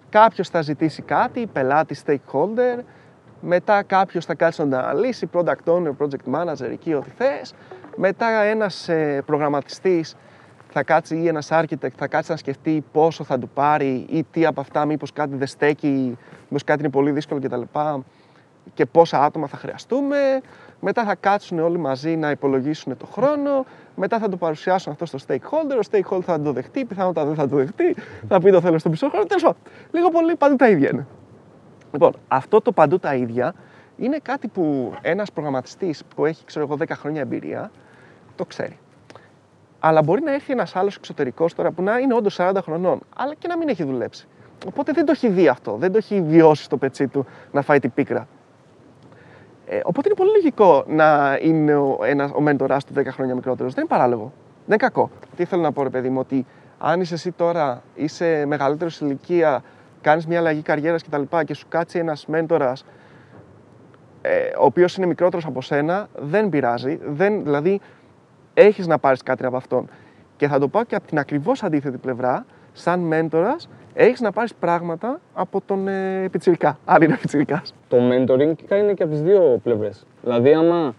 Κάποιος 0.09 0.49
θα 0.49 0.61
ζητήσει 0.61 1.01
κάτι, 1.01 1.47
πελάτη, 1.47 1.95
stakeholder, 2.05 2.79
μετά 3.41 3.83
κάποιος 3.83 4.25
θα 4.25 4.35
κάτσει 4.35 4.61
να 4.61 4.69
το 4.69 4.77
αναλύσει, 4.77 5.29
product 5.33 5.65
owner, 5.65 5.91
project 5.97 6.33
manager, 6.33 6.69
εκεί 6.71 6.93
ό,τι 6.93 7.09
θες. 7.09 7.53
Μετά 7.95 8.43
ένας 8.43 8.89
ε, 8.89 9.21
προγραμματιστής 9.25 10.15
θα 10.69 10.83
κάτσει 10.83 11.15
ή 11.17 11.27
ένας 11.27 11.49
architect 11.51 11.95
θα 11.95 12.07
κάτσει 12.07 12.31
να 12.31 12.37
σκεφτεί 12.37 12.83
πόσο 12.91 13.23
θα 13.23 13.39
του 13.39 13.49
πάρει 13.49 14.05
ή 14.09 14.25
τι 14.31 14.45
από 14.45 14.61
αυτά 14.61 14.85
μήπως 14.85 15.13
κάτι 15.13 15.35
δεν 15.35 15.47
στέκει, 15.47 16.17
μήπως 16.41 16.63
κάτι 16.63 16.79
είναι 16.79 16.89
πολύ 16.89 17.11
δύσκολο 17.11 17.39
κτλ. 17.41 17.61
Και 18.73 18.85
πόσα 18.85 19.23
άτομα 19.23 19.47
θα 19.47 19.57
χρειαστούμε. 19.57 20.41
Μετά 20.79 21.03
θα 21.03 21.15
κάτσουν 21.15 21.59
όλοι 21.59 21.77
μαζί 21.77 22.15
να 22.15 22.29
υπολογίσουν 22.29 22.97
το 22.97 23.05
χρόνο. 23.05 23.65
Μετά 23.95 24.19
θα 24.19 24.29
το 24.29 24.37
παρουσιάσουν 24.37 24.91
αυτό 24.91 25.05
στο 25.05 25.17
stakeholder. 25.27 25.77
Ο 25.83 25.87
stakeholder 25.91 26.21
θα 26.21 26.41
το 26.41 26.51
δεχτεί, 26.51 26.85
πιθανότατα 26.85 27.27
δεν 27.27 27.35
θα 27.35 27.47
το 27.47 27.55
δεχτεί. 27.55 27.95
Θα 28.27 28.39
πει 28.39 28.51
το 28.51 28.61
θέλω 28.61 28.77
στον 28.77 28.91
πίσω 28.91 29.09
χρόνο. 29.09 29.25
Τέλος 29.25 29.43
πάντων, 29.43 29.57
λίγο 29.91 30.09
πολύ 30.09 30.35
παντού 30.35 30.55
τα 30.55 30.69
ίδια 30.69 30.89
είναι. 30.93 31.05
Λοιπόν, 31.91 32.13
αυτό 32.27 32.61
το 32.61 32.71
παντού 32.71 32.99
τα 32.99 33.15
ίδια 33.15 33.53
είναι 33.97 34.17
κάτι 34.21 34.47
που 34.47 34.93
ένας 35.01 35.31
προγραμματιστής 35.31 36.03
που 36.15 36.25
έχει, 36.25 36.45
ξέρω 36.45 36.65
εγώ, 36.65 36.77
10 36.79 36.85
χρόνια 36.89 37.21
εμπειρία, 37.21 37.71
το 38.35 38.45
ξέρει. 38.45 38.77
Αλλά 39.79 40.03
μπορεί 40.03 40.21
να 40.21 40.33
έρθει 40.33 40.51
ένας 40.51 40.75
άλλος 40.75 40.95
εξωτερικός 40.95 41.53
τώρα 41.53 41.71
που 41.71 41.81
να 41.81 41.97
είναι 41.97 42.13
όντως 42.13 42.37
40 42.39 42.53
χρονών, 42.61 42.99
αλλά 43.15 43.33
και 43.33 43.47
να 43.47 43.57
μην 43.57 43.69
έχει 43.69 43.83
δουλέψει. 43.83 44.27
Οπότε 44.67 44.91
δεν 44.91 45.05
το 45.05 45.11
έχει 45.11 45.29
δει 45.29 45.47
αυτό, 45.47 45.75
δεν 45.79 45.91
το 45.91 45.97
έχει 45.97 46.21
βιώσει 46.21 46.63
στο 46.63 46.77
πετσί 46.77 47.07
του 47.07 47.25
να 47.51 47.61
φάει 47.61 47.79
την 47.79 47.93
πίκρα. 47.93 48.27
Ε, 49.67 49.79
οπότε 49.83 50.07
είναι 50.07 50.17
πολύ 50.17 50.31
λογικό 50.31 50.83
να 50.87 51.37
είναι 51.41 51.75
ο, 51.75 51.99
ένας, 52.03 52.31
ο 52.35 52.41
μέντορας 52.41 52.85
του 52.85 52.93
10 52.97 53.05
χρόνια 53.05 53.35
μικρότερος. 53.35 53.73
Δεν 53.73 53.83
είναι 53.83 53.93
παράλογο. 53.95 54.23
Δεν 54.23 54.65
είναι 54.65 54.77
κακό. 54.77 55.09
Τι 55.35 55.45
θέλω 55.45 55.61
να 55.61 55.71
πω, 55.71 55.83
ρε 55.83 55.89
παιδί 55.89 56.09
μου, 56.09 56.19
ότι 56.19 56.45
αν 56.77 57.01
είσαι 57.01 57.13
εσύ 57.13 57.31
τώρα, 57.31 57.81
είσαι 57.95 58.45
μεγαλύτερος 58.47 58.95
σε 58.95 59.05
ηλικία, 59.05 59.63
κάνεις 60.01 60.27
μια 60.27 60.39
αλλαγή 60.39 60.61
καριέρας 60.61 61.03
κτλ. 61.03 61.21
Και, 61.21 61.43
και 61.43 61.53
σου 61.53 61.65
κάτσει 61.69 61.99
ένας 61.99 62.25
μέντορας 62.25 62.85
ε, 64.27 64.53
ο 64.59 64.65
οποίος 64.65 64.95
είναι 64.97 65.05
μικρότερος 65.05 65.45
από 65.45 65.61
σένα, 65.61 66.07
δεν 66.15 66.49
πειράζει. 66.49 66.99
Δεν, 67.05 67.43
δηλαδή, 67.43 67.81
έχεις 68.55 68.87
να 68.87 68.97
πάρεις 68.97 69.23
κάτι 69.23 69.45
από 69.45 69.57
αυτόν. 69.57 69.89
Και 70.37 70.47
θα 70.47 70.59
το 70.59 70.67
πάω 70.67 70.83
και 70.83 70.95
από 70.95 71.07
την 71.07 71.17
ακριβώς 71.19 71.63
αντίθετη 71.63 71.97
πλευρά, 71.97 72.45
σαν 72.73 72.99
μέντορας, 72.99 73.69
έχεις 73.93 74.21
να 74.21 74.31
πάρεις 74.31 74.53
πράγματα 74.53 75.19
από 75.33 75.61
τον 75.65 75.87
ε, 75.87 76.27
πιτσιρικά. 76.31 76.77
Αν 76.85 77.01
είναι 77.01 77.17
πιτσιρικάς. 77.21 77.73
Το 77.87 77.97
mentoring 77.97 78.71
είναι 78.71 78.93
και 78.93 79.03
από 79.03 79.11
τις 79.11 79.21
δύο 79.21 79.59
πλευρές. 79.63 80.05
Δηλαδή, 80.23 80.53
άμα 80.53 80.95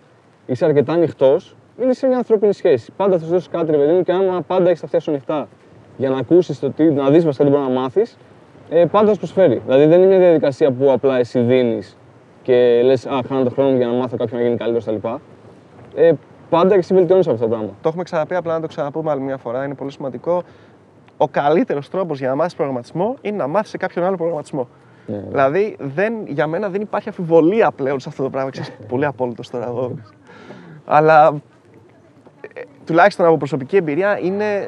είσαι 0.47 0.65
αρκετά 0.65 0.93
ανοιχτός, 0.93 1.57
είναι 1.83 1.93
σε 1.93 2.07
μια 2.07 2.17
ανθρώπινη 2.17 2.53
σχέση. 2.53 2.93
Πάντα 2.97 3.19
θα 3.19 3.25
σου 3.25 3.31
δώσει 3.31 3.49
κάτι, 3.49 3.71
ρε 3.71 3.77
παιδί 3.77 3.93
μου, 3.93 4.03
και 4.03 4.13
άμα 4.13 4.41
πάντα 4.41 4.69
έχεις 4.69 4.81
τα 4.81 4.85
αυτιά 4.85 5.01
σου 5.01 5.11
ανοιχτά 5.11 5.49
για 5.97 6.11
να 6.11 6.19
ακούσεις 6.19 6.59
το 6.59 6.71
τι, 6.71 6.85
να 6.85 7.11
δεις 7.11 7.25
βασικά 7.25 7.45
τι 7.45 7.51
μπορεί 7.51 7.63
να 7.63 7.69
μάθεις, 7.69 8.17
ε, 8.69 8.85
πάντα 8.85 9.07
θα 9.07 9.13
σου 9.13 9.19
προσφέρει. 9.19 9.63
Δηλαδή, 9.67 9.87
δεν 9.87 9.99
είναι 9.99 10.09
μια 10.09 10.19
διαδικασία 10.19 10.71
που 10.71 10.93
απλά 10.93 11.19
εσύ 11.19 11.41
δίνεις 11.41 11.97
και 12.43 12.83
λες: 12.85 13.07
Α, 13.07 13.21
χάνω 13.29 13.43
τον 13.43 13.53
χρόνο 13.53 13.71
μου 13.71 13.77
για 13.77 13.87
να 13.87 13.93
μάθω 13.93 14.17
κάποιον 14.17 14.41
να 14.41 14.47
γίνει 14.47 14.59
καλύτερος 14.59 14.85
κτλ. 15.01 15.09
Ε, 15.95 16.13
πάντα 16.51 16.73
και 16.73 16.79
εσύ 16.79 16.95
βελτιώνεις 16.95 17.27
αυτό 17.29 17.41
το 17.43 17.49
πράγμα. 17.49 17.67
Το 17.81 17.89
έχουμε 17.89 18.03
ξαναπεί, 18.03 18.35
απλά 18.35 18.55
να 18.55 18.61
το 18.61 18.67
ξαναπούμε 18.67 19.11
άλλη 19.11 19.21
μια 19.21 19.37
φορά. 19.37 19.65
Είναι 19.65 19.75
πολύ 19.75 19.91
σημαντικό. 19.91 20.43
Ο 21.17 21.29
καλύτερος 21.29 21.89
τρόπος 21.91 22.19
για 22.19 22.29
να 22.29 22.35
μάθει 22.35 22.57
προγραμματισμό 22.57 23.17
είναι 23.21 23.37
να 23.37 23.47
μάθεις 23.47 23.71
σε 23.71 23.77
κάποιον 23.77 24.05
άλλο 24.05 24.17
προγραμματισμό. 24.17 24.69
Ναι. 25.07 25.17
Δηλαδή, 25.29 25.77
δεν, 25.81 26.13
για 26.27 26.47
μένα 26.47 26.69
δεν 26.69 26.81
υπάρχει 26.81 27.09
αμφιβολία 27.09 27.71
πλέον 27.71 28.01
σε 28.01 28.09
αυτό 28.09 28.23
το 28.23 28.31
πράγμα. 28.31 28.51
Ξέρεις, 28.51 28.71
πολύ 28.89 29.05
απόλυτος 29.05 29.51
τώρα 29.51 29.67
εγώ. 29.67 29.95
Αλλά 30.85 31.35
ε, 32.55 32.61
τουλάχιστον 32.87 33.27
από 33.27 33.37
προσωπική 33.37 33.77
εμπειρία 33.77 34.19
είναι, 34.19 34.55
ε, 34.55 34.67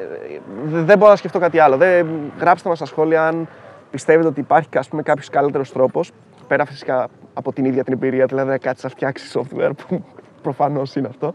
δε- 0.63 0.81
δεν 0.81 0.97
μπορώ 0.97 1.11
να 1.11 1.17
σκεφτώ 1.17 1.39
κάτι 1.39 1.59
άλλο. 1.59 1.77
Δεν, 1.77 2.07
γράψτε 2.39 2.69
μας 2.69 2.77
στα 2.77 2.85
σχόλια 2.87 3.27
αν 3.27 3.47
πιστεύετε 3.91 4.27
ότι 4.27 4.39
υπάρχει 4.39 4.67
ας 4.77 4.87
πούμε, 4.87 5.01
κάποιος 5.01 5.29
καλύτερος 5.29 5.71
τρόπος, 5.71 6.11
πέρα 6.47 6.65
φυσικά 6.65 7.07
από 7.33 7.53
την 7.53 7.65
ίδια 7.65 7.83
την 7.83 7.93
εμπειρία, 7.93 8.25
δηλαδή 8.25 8.49
να 8.49 8.57
κάτσεις 8.57 8.83
να 8.83 8.89
φτιάξεις 8.89 9.37
software 9.37 9.71
που 9.87 10.03
προφανώς 10.43 10.95
είναι 10.95 11.07
αυτό. 11.07 11.33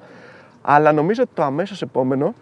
Αλλά 0.66 0.92
νομίζω 0.92 1.22
ότι 1.22 1.34
το 1.34 1.42
αμέσως 1.42 1.82
επόμενο 1.82 2.34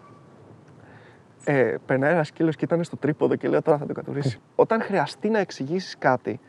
ε, 1.43 1.75
περνάει 1.85 2.11
ένας 2.11 2.27
σκύλος 2.27 2.55
και 2.55 2.65
ήταν 2.65 2.83
στο 2.83 2.97
τρίποδο 2.97 3.35
και 3.35 3.47
λέω 3.47 3.61
τώρα 3.61 3.77
θα 3.77 3.85
το 3.85 3.93
κατουρίσει. 3.93 4.39
Όταν 4.55 4.81
χρειαστεί 4.81 5.29
να 5.29 5.39
εξηγήσεις 5.39 5.95
κάτι, 5.97 6.39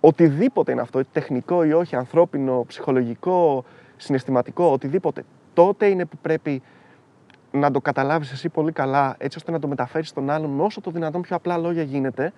οτιδήποτε 0.00 0.72
είναι 0.72 0.80
αυτό, 0.80 0.98
είτε 0.98 1.08
τεχνικό 1.12 1.64
ή 1.64 1.72
όχι, 1.72 1.96
ανθρώπινο, 1.96 2.64
ψυχολογικό, 2.66 3.64
συναισθηματικό, 3.96 4.64
οτιδήποτε, 4.64 5.24
τότε 5.54 5.86
είναι 5.86 6.04
που 6.04 6.16
πρέπει 6.22 6.62
να 7.50 7.70
το 7.70 7.80
καταλάβεις 7.80 8.32
εσύ 8.32 8.48
πολύ 8.48 8.72
καλά, 8.72 9.14
έτσι 9.18 9.38
ώστε 9.38 9.50
να 9.50 9.58
το 9.58 9.68
μεταφέρεις 9.68 10.08
στον 10.08 10.30
άλλον 10.30 10.50
με 10.50 10.62
όσο 10.62 10.80
το 10.80 10.90
δυνατόν 10.90 11.20
πιο 11.22 11.36
απλά 11.36 11.58
λόγια 11.58 11.82
γίνεται, 11.82 12.32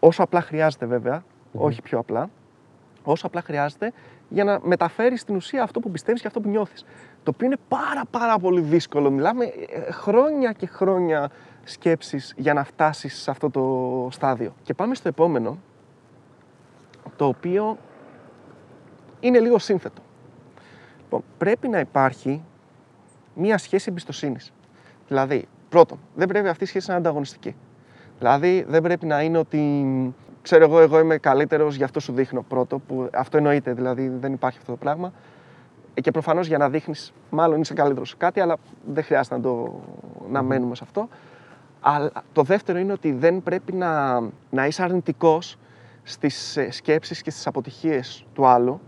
όσο 0.00 0.22
απλά 0.22 0.40
χρειάζεται 0.40 0.86
βέβαια, 0.86 1.24
όχι 1.52 1.82
πιο 1.82 1.98
απλά, 1.98 2.30
όσο 3.04 3.26
απλά 3.26 3.42
χρειάζεται 3.42 3.92
για 4.28 4.44
να 4.44 4.60
μεταφέρεις 4.62 5.20
στην 5.20 5.36
ουσία 5.36 5.62
αυτό 5.62 5.80
που 5.80 5.90
πιστεύεις 5.90 6.20
και 6.20 6.26
αυτό 6.26 6.40
που 6.40 6.48
νιώθεις. 6.48 6.84
Το 7.22 7.30
οποίο 7.34 7.46
είναι 7.46 7.56
πάρα 7.68 8.02
πάρα 8.10 8.38
πολύ 8.38 8.60
δύσκολο. 8.60 9.10
Μιλάμε 9.10 9.44
ε, 9.44 9.90
χρόνια 9.92 10.52
και 10.52 10.66
χρόνια 10.66 11.30
σκέψεις 11.64 12.34
για 12.36 12.54
να 12.54 12.64
φτάσεις 12.64 13.22
σε 13.22 13.30
αυτό 13.30 13.50
το 13.50 14.08
στάδιο. 14.10 14.54
Και 14.62 14.74
πάμε 14.74 14.94
στο 14.94 15.08
επόμενο, 15.08 15.58
το 17.16 17.26
οποίο 17.26 17.78
είναι 19.20 19.38
λίγο 19.40 19.58
σύνθετο. 19.58 20.02
Λοιπόν, 21.02 21.24
πρέπει 21.38 21.68
να 21.68 21.78
υπάρχει 21.78 22.42
μία 23.34 23.58
σχέση 23.58 23.86
εμπιστοσύνης. 23.88 24.52
Δηλαδή, 25.08 25.48
πρώτον, 25.68 25.98
δεν 26.14 26.28
πρέπει 26.28 26.48
αυτή 26.48 26.64
η 26.64 26.66
σχέση 26.66 26.88
να 26.88 26.94
είναι 26.94 27.02
ανταγωνιστική. 27.06 27.56
Δηλαδή, 28.18 28.64
δεν 28.68 28.82
πρέπει 28.82 29.06
να 29.06 29.22
είναι 29.22 29.38
ότι 29.38 29.84
ξέρω 30.42 30.64
εγώ, 30.64 30.80
εγώ 30.80 30.98
είμαι 30.98 31.16
καλύτερος, 31.18 31.76
γι' 31.76 31.84
αυτό 31.84 32.00
σου 32.00 32.12
δείχνω 32.12 32.44
πρώτο. 32.48 32.78
Που 32.78 33.08
αυτό 33.12 33.36
εννοείται, 33.36 33.72
δηλαδή 33.72 34.08
δεν 34.08 34.32
υπάρχει 34.32 34.58
αυτό 34.58 34.70
το 34.70 34.76
πράγμα. 34.78 35.12
Ε, 35.94 36.00
Και 36.00 36.10
προφανώς 36.10 36.46
για 36.46 36.58
να 36.58 36.68
δείχνεις, 36.68 37.12
μάλλον 37.30 37.60
είσαι 37.60 37.74
καλύτερος 37.74 38.08
σε 38.08 38.14
κάτι, 38.18 38.40
αλλά 38.40 38.56
δεν 38.92 39.04
χρειάζεται 39.04 39.36
να, 39.36 39.42
το, 39.42 39.80
να 40.30 40.42
μένουμε 40.42 40.74
σε 40.74 40.84
αυτό. 40.84 41.08
Αλλά 41.80 42.10
το 42.32 42.42
δεύτερο 42.42 42.78
είναι 42.78 42.92
ότι 42.92 43.12
δεν 43.12 43.42
πρέπει 43.42 43.72
να, 43.72 44.20
να 44.50 44.66
είσαι 44.66 44.82
αρνητικός 44.82 45.56
στις 46.02 46.58
σκέψεις 46.70 47.22
και 47.22 47.30
στις 47.30 47.46
αποτυχίες 47.46 48.24
του 48.34 48.46
άλλου. 48.46 48.80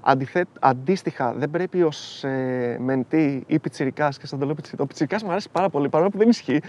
Αντιθέ, 0.00 0.44
αντίστοιχα, 0.60 1.32
δεν 1.32 1.50
πρέπει 1.50 1.82
ως 1.82 2.24
ε, 2.24 2.76
μεντή 2.80 3.44
ή 3.46 3.58
πιτσιρικάς, 3.58 4.18
και 4.18 4.26
σαν 4.26 4.38
το 4.38 4.44
λέω 4.44 4.54
πιτσιρικά, 4.54 4.82
το 4.82 4.88
πιτσιρικάς 4.88 5.22
μου 5.22 5.30
αρέσει 5.30 5.48
πάρα 5.52 5.68
πολύ, 5.68 5.88
παρόλο 5.88 6.10
που 6.10 6.18
δεν 6.18 6.28
ισχύει. 6.28 6.60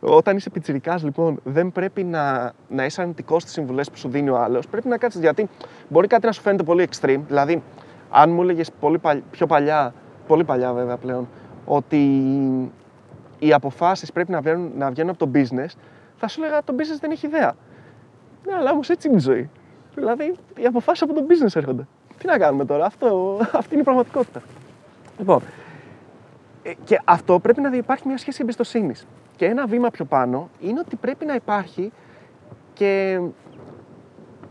Όταν 0.00 0.36
είσαι 0.36 0.50
πιτσιρικάς, 0.50 1.02
λοιπόν, 1.02 1.40
δεν 1.44 1.72
πρέπει 1.72 2.04
να, 2.04 2.52
να 2.68 2.84
είσαι 2.84 3.00
αρνητικός 3.00 3.42
στις 3.42 3.54
συμβουλές 3.54 3.90
που 3.90 3.96
σου 3.96 4.08
δίνει 4.08 4.28
ο 4.28 4.36
άλλος. 4.36 4.66
Πρέπει 4.66 4.88
να 4.88 4.96
κάτσεις 4.98 5.20
γιατί 5.20 5.48
μπορεί 5.88 6.06
κάτι 6.06 6.26
να 6.26 6.32
σου 6.32 6.40
φαίνεται 6.40 6.62
πολύ 6.62 6.88
extreme. 6.90 7.20
Δηλαδή, 7.26 7.62
αν 8.10 8.30
μου 8.30 8.42
έλεγες 8.42 8.70
πολύ 8.80 8.98
παλ- 8.98 9.22
πιο 9.30 9.46
παλιά, 9.46 9.94
πολύ 10.26 10.44
παλιά 10.44 10.72
βέβαια 10.72 10.96
πλέον, 10.96 11.28
ότι 11.64 11.98
οι 13.38 13.52
αποφάσεις 13.52 14.12
πρέπει 14.12 14.30
να 14.30 14.40
βγαίνουν, 14.40 14.72
να 14.76 14.90
βγαίνουν 14.90 15.10
από 15.10 15.26
το 15.26 15.30
business, 15.34 15.70
θα 16.16 16.28
σου 16.28 16.42
έλεγα 16.42 16.64
το 16.64 16.74
business 16.78 16.98
δεν 17.00 17.10
έχει 17.10 17.26
ιδέα. 17.26 17.54
Ναι, 18.46 18.54
αλλά 18.54 18.70
όμως 18.70 18.88
έτσι 18.90 19.08
είναι 19.08 19.16
η 19.16 19.20
ζωή. 19.20 19.50
Δηλαδή, 19.94 20.34
οι 20.56 20.66
αποφάσεις 20.66 21.02
από 21.02 21.14
το 21.14 21.24
business 21.28 21.56
έρχονται. 21.56 21.86
Τι 22.24 22.30
να 22.30 22.38
κάνουμε 22.38 22.64
τώρα, 22.64 22.84
αυτό, 22.84 23.38
αυτή 23.52 23.72
είναι 23.72 23.80
η 23.80 23.84
πραγματικότητα. 23.84 24.42
Λοιπόν, 25.18 25.42
ε, 26.62 26.72
και 26.84 27.00
αυτό 27.04 27.38
πρέπει 27.38 27.60
να 27.60 27.76
υπάρχει 27.76 28.06
μια 28.06 28.18
σχέση 28.18 28.38
εμπιστοσύνης. 28.42 29.06
Και 29.36 29.44
ένα 29.46 29.66
βήμα 29.66 29.90
πιο 29.90 30.04
πάνω 30.04 30.48
είναι 30.60 30.80
ότι 30.80 30.96
πρέπει 30.96 31.24
να 31.24 31.34
υπάρχει 31.34 31.92
και 32.72 33.20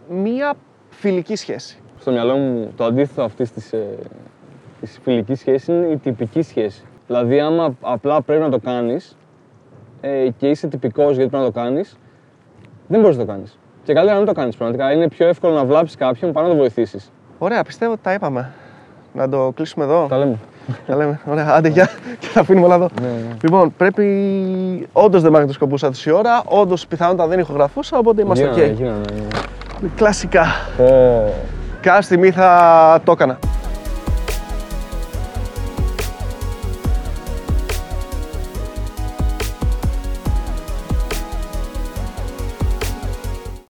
μία 0.09 0.53
φιλική 0.89 1.35
σχέση. 1.35 1.79
Στο 1.99 2.11
μυαλό 2.11 2.37
μου 2.37 2.73
το 2.75 2.83
αντίθετο 2.83 3.23
αυτής 3.23 3.51
της 3.51 3.73
ε, 3.73 3.97
της 4.79 4.99
φιλικής 5.03 5.39
σχέσης 5.39 5.67
είναι 5.67 5.87
η 5.87 5.97
τυπική 5.97 6.41
σχέση. 6.41 6.85
Δηλαδή, 7.07 7.39
άμα 7.39 7.75
απλά 7.81 8.21
πρέπει 8.21 8.41
να 8.41 8.49
το 8.49 8.59
κάνεις 8.59 9.17
ε, 10.01 10.29
και 10.37 10.49
είσαι 10.49 10.67
τυπικός 10.67 11.15
γιατί 11.15 11.29
πρέπει 11.29 11.43
να 11.43 11.51
το 11.51 11.59
κάνεις, 11.59 11.97
δεν 12.87 13.01
μπορείς 13.01 13.17
να 13.17 13.25
το 13.25 13.31
κάνεις. 13.31 13.57
Και 13.83 13.93
καλύτερα 13.93 14.19
να 14.19 14.23
μην 14.23 14.33
το 14.33 14.39
κάνεις 14.39 14.55
πραγματικά. 14.55 14.91
Είναι 14.91 15.07
πιο 15.07 15.27
εύκολο 15.27 15.53
να 15.53 15.65
βλάψεις 15.65 15.95
κάποιον 15.95 16.31
παρά 16.31 16.47
να 16.47 16.53
το 16.53 16.59
βοηθήσεις. 16.59 17.11
Ωραία, 17.43 17.63
πιστεύω 17.63 17.91
ότι 17.91 18.01
τα 18.03 18.13
είπαμε. 18.13 18.51
Να 19.13 19.29
το 19.29 19.51
κλείσουμε 19.55 19.85
εδώ. 19.85 20.05
Τα 20.09 20.17
λέμε. 20.17 20.39
Τα 20.87 20.95
λέμε. 20.95 21.19
Ωραία, 21.25 21.47
άντε 21.55 21.67
γεια 21.69 21.89
και 22.19 22.27
θα 22.27 22.39
αφήνουμε 22.39 22.65
όλα 22.65 22.75
εδώ. 22.75 22.89
Ναι, 23.01 23.07
ναι. 23.07 23.35
Λοιπόν, 23.41 23.73
πρέπει. 23.77 24.87
Όντως 24.93 25.21
δεν 25.21 25.31
μαγνητοσκοπούσα 25.31 25.87
τόση 25.87 26.11
ώρα, 26.11 26.41
όντως 26.45 26.87
πιθανότατα 26.87 27.29
δεν 27.29 27.39
ηχογραφούσα, 27.39 27.97
οπότε 27.97 28.21
είμαστε 28.21 28.43
Γίνανε, 28.49 28.71
οκ. 28.71 28.77
γίνανε, 28.77 29.05
ναι. 29.81 29.89
Κλασικά. 29.95 30.45
Πω. 30.77 31.33
Κάποια 31.81 32.01
στιγμή 32.01 32.31
θα 32.31 32.99
το 33.03 33.11
έκανα. 33.11 33.39